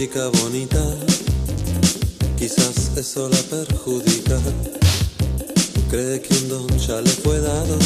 Chica 0.00 0.30
bonita, 0.40 0.82
quizás 2.38 2.96
eso 2.96 3.28
la 3.28 3.36
perjudica. 3.36 4.40
Cree 5.90 6.22
que 6.22 6.34
un 6.36 6.48
don 6.48 6.78
ya 6.78 7.02
le 7.02 7.10
fue 7.10 7.38
dado, 7.38 7.76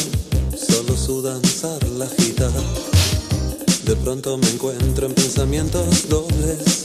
solo 0.57 0.97
su 0.97 1.23
danzar 1.23 1.83
la 1.89 2.05
agita. 2.05 2.49
De 3.85 3.97
pronto 3.97 4.39
me 4.39 4.49
encuentro 4.49 5.07
en 5.07 5.15
pensamientos 5.15 6.09
dobles. 6.09 6.85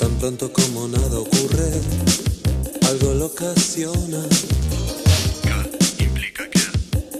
Tan 0.00 0.12
pronto 0.18 0.50
como 0.54 0.88
nada 0.88 1.18
ocurre, 1.18 1.70
algo 2.88 3.12
lo 3.12 3.26
ocasiona. 3.26 4.22
implica 5.98 6.48
que 6.48 6.60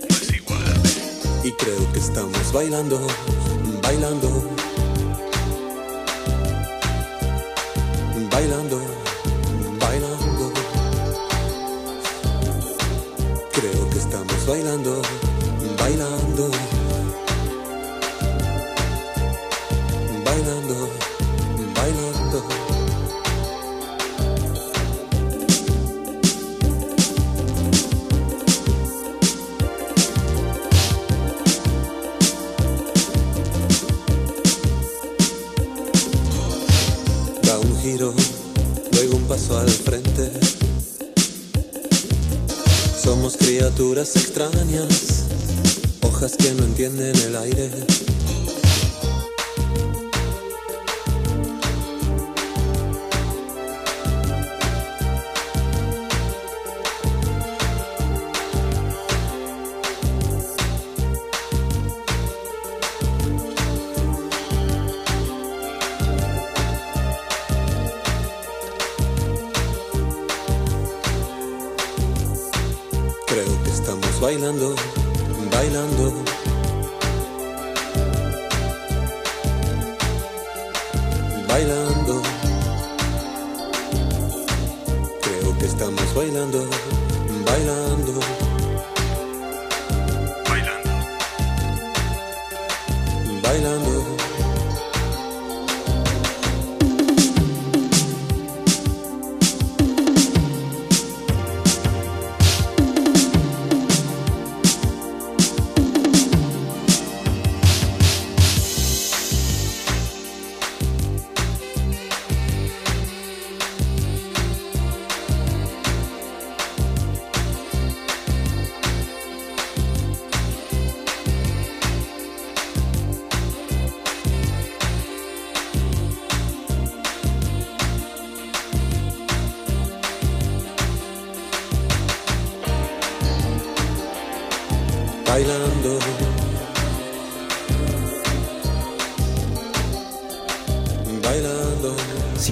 no 0.09 0.17
es 0.23 0.33
igual 0.33 0.63
a 0.63 0.79
B. 0.79 1.49
Y 1.49 1.53
creo 1.53 1.93
que 1.93 1.99
estamos 1.99 2.51
bailando. 2.51 2.99
Bailando, 3.83 4.31
bailando. 8.33 9.12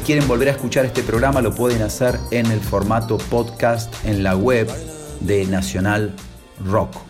Si 0.01 0.07
quieren 0.07 0.27
volver 0.27 0.49
a 0.49 0.53
escuchar 0.53 0.87
este 0.87 1.03
programa 1.03 1.43
lo 1.43 1.55
pueden 1.55 1.83
hacer 1.83 2.19
en 2.31 2.47
el 2.47 2.61
formato 2.61 3.19
podcast 3.19 3.95
en 4.07 4.23
la 4.23 4.35
web 4.35 4.67
de 5.21 5.45
Nacional 5.45 6.15
Rock. 6.65 7.10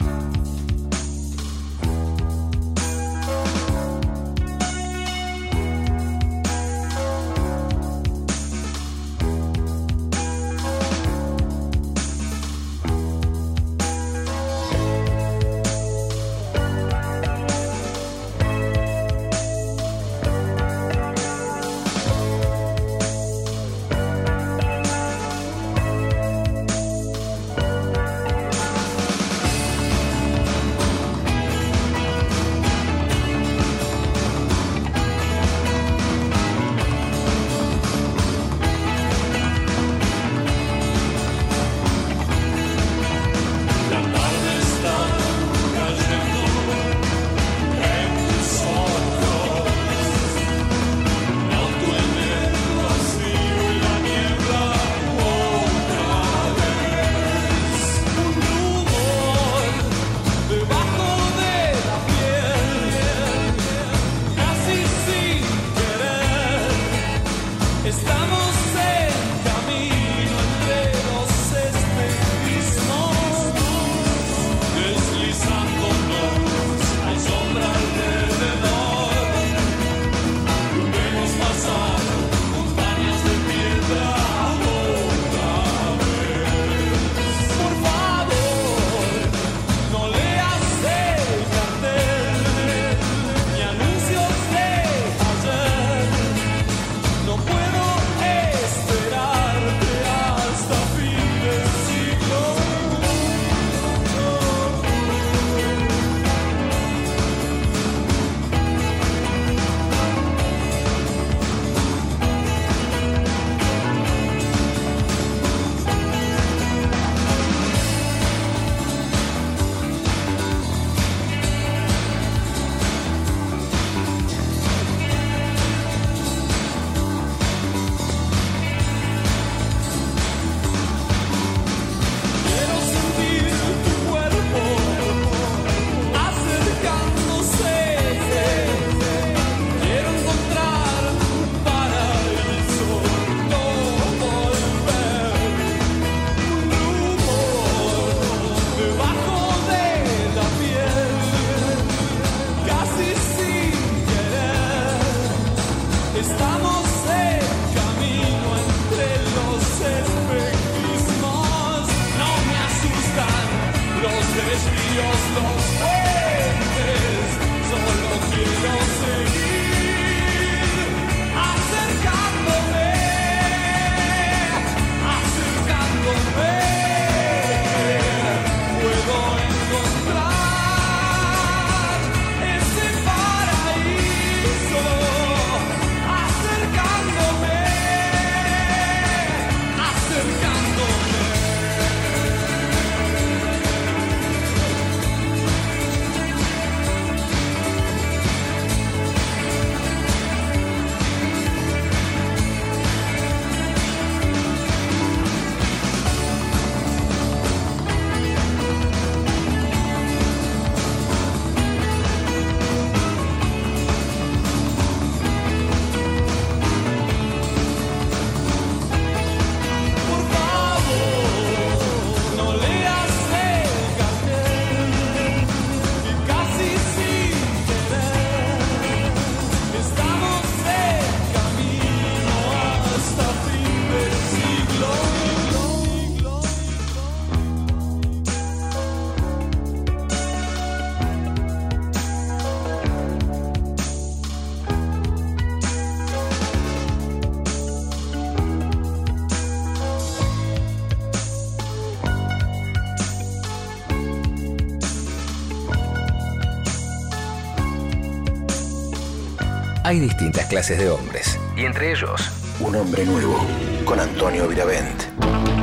hay 259.90 259.98
distintas 259.98 260.46
clases 260.46 260.78
de 260.78 260.88
hombres. 260.88 261.36
Y 261.56 261.64
entre 261.64 261.90
ellos, 261.90 262.30
un 262.60 262.76
hombre 262.76 263.04
nuevo 263.04 263.44
con 263.84 263.98
Antonio 263.98 264.46
Viravent. 264.46 265.59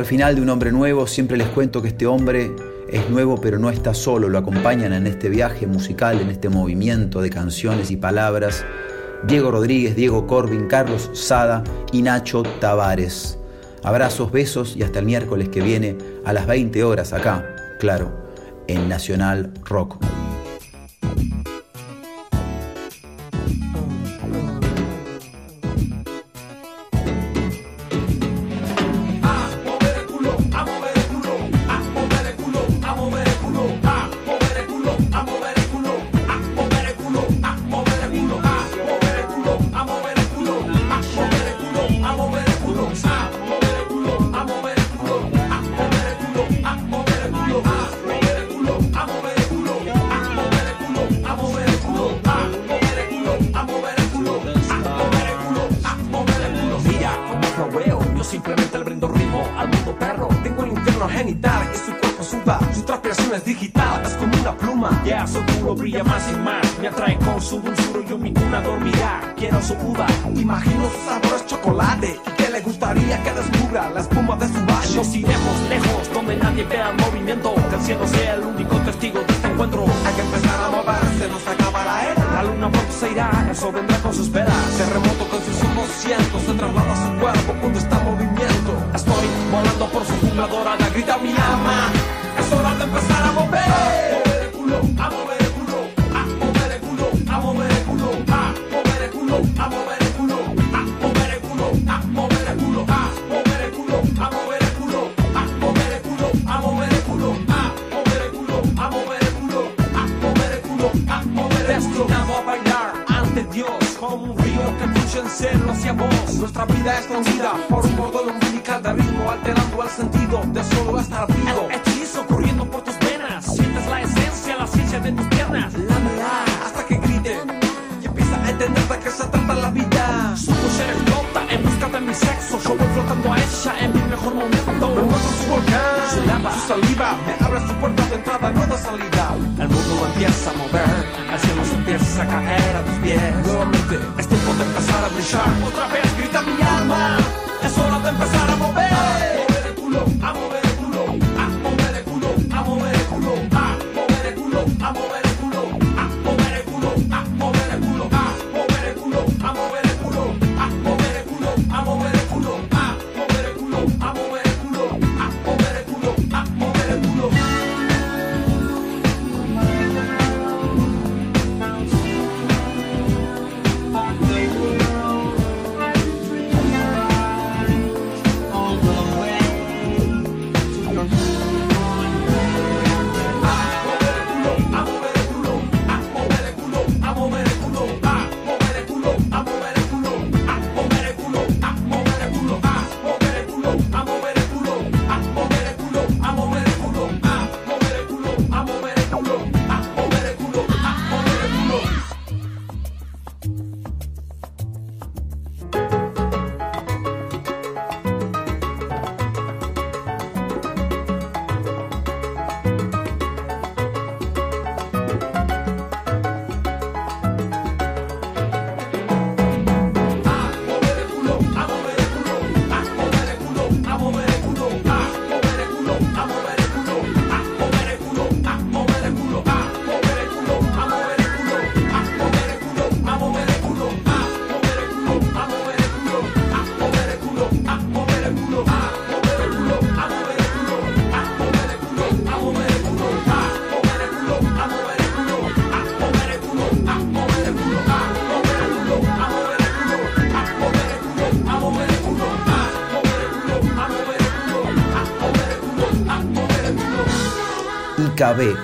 al 0.00 0.06
final 0.06 0.34
de 0.34 0.40
Un 0.40 0.48
Hombre 0.48 0.72
Nuevo 0.72 1.06
siempre 1.06 1.36
les 1.36 1.48
cuento 1.48 1.82
que 1.82 1.88
este 1.88 2.06
hombre 2.06 2.50
es 2.88 3.10
nuevo 3.10 3.38
pero 3.38 3.58
no 3.58 3.68
está 3.68 3.92
solo, 3.92 4.30
lo 4.30 4.38
acompañan 4.38 4.94
en 4.94 5.06
este 5.06 5.28
viaje 5.28 5.66
musical, 5.66 6.18
en 6.20 6.30
este 6.30 6.48
movimiento 6.48 7.20
de 7.20 7.28
canciones 7.28 7.90
y 7.90 7.98
palabras, 7.98 8.64
Diego 9.24 9.50
Rodríguez, 9.50 9.94
Diego 9.94 10.26
Corbin, 10.26 10.68
Carlos 10.68 11.10
Sada 11.12 11.62
y 11.92 12.00
Nacho 12.00 12.42
Tavares. 12.60 13.38
Abrazos, 13.82 14.32
besos 14.32 14.74
y 14.74 14.82
hasta 14.82 15.00
el 15.00 15.04
miércoles 15.04 15.50
que 15.50 15.60
viene 15.60 15.98
a 16.24 16.32
las 16.32 16.46
20 16.46 16.82
horas 16.82 17.12
acá, 17.12 17.54
claro, 17.78 18.10
en 18.68 18.88
Nacional 18.88 19.52
Rock. 19.66 19.98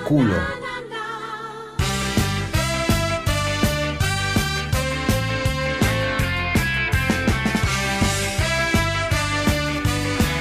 culo. 0.07 0.33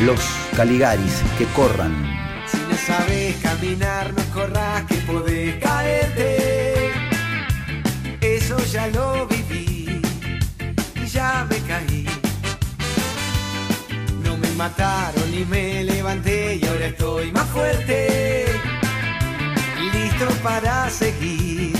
Los 0.02 0.20
Caligaris 0.56 1.22
que 1.38 1.44
corran. 1.46 1.92
Si 2.46 2.58
no 2.58 2.76
sabes 2.86 3.36
caminar, 3.42 4.12
no 4.14 4.22
corras 4.32 4.84
que 4.84 4.94
podés 4.96 5.56
caerte. 5.56 6.92
Eso 8.20 8.56
ya 8.66 8.86
lo 8.88 9.26
viví 9.26 10.00
y 11.02 11.06
ya 11.06 11.46
me 11.50 11.58
caí. 11.60 12.06
No 14.22 14.36
me 14.36 14.50
mataron 14.52 15.34
y 15.34 15.44
me 15.46 15.82
levanté 15.82 16.60
y 16.62 16.66
ahora 16.66 16.86
estoy 16.86 17.32
más 17.32 17.48
fuerte 17.48 18.45
para 20.42 20.88
seguir. 20.88 21.74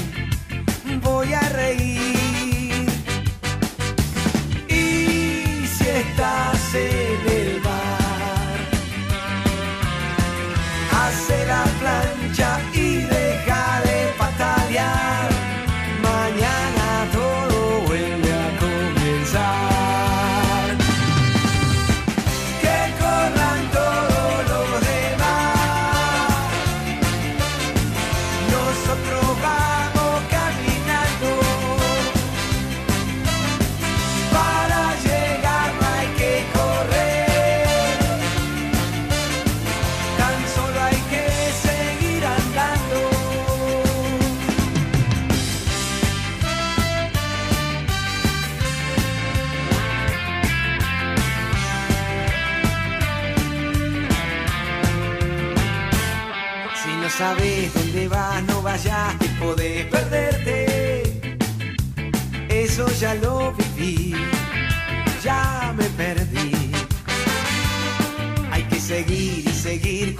Voy 1.02 1.32
a 1.32 1.40
reír. 1.48 1.95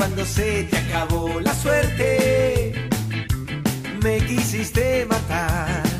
Cuando 0.06 0.24
se 0.24 0.62
te 0.70 0.76
acabó 0.76 1.40
la 1.40 1.52
suerte. 1.52 2.88
Me 4.04 4.18
quisiste 4.20 5.04
matar 5.06 5.95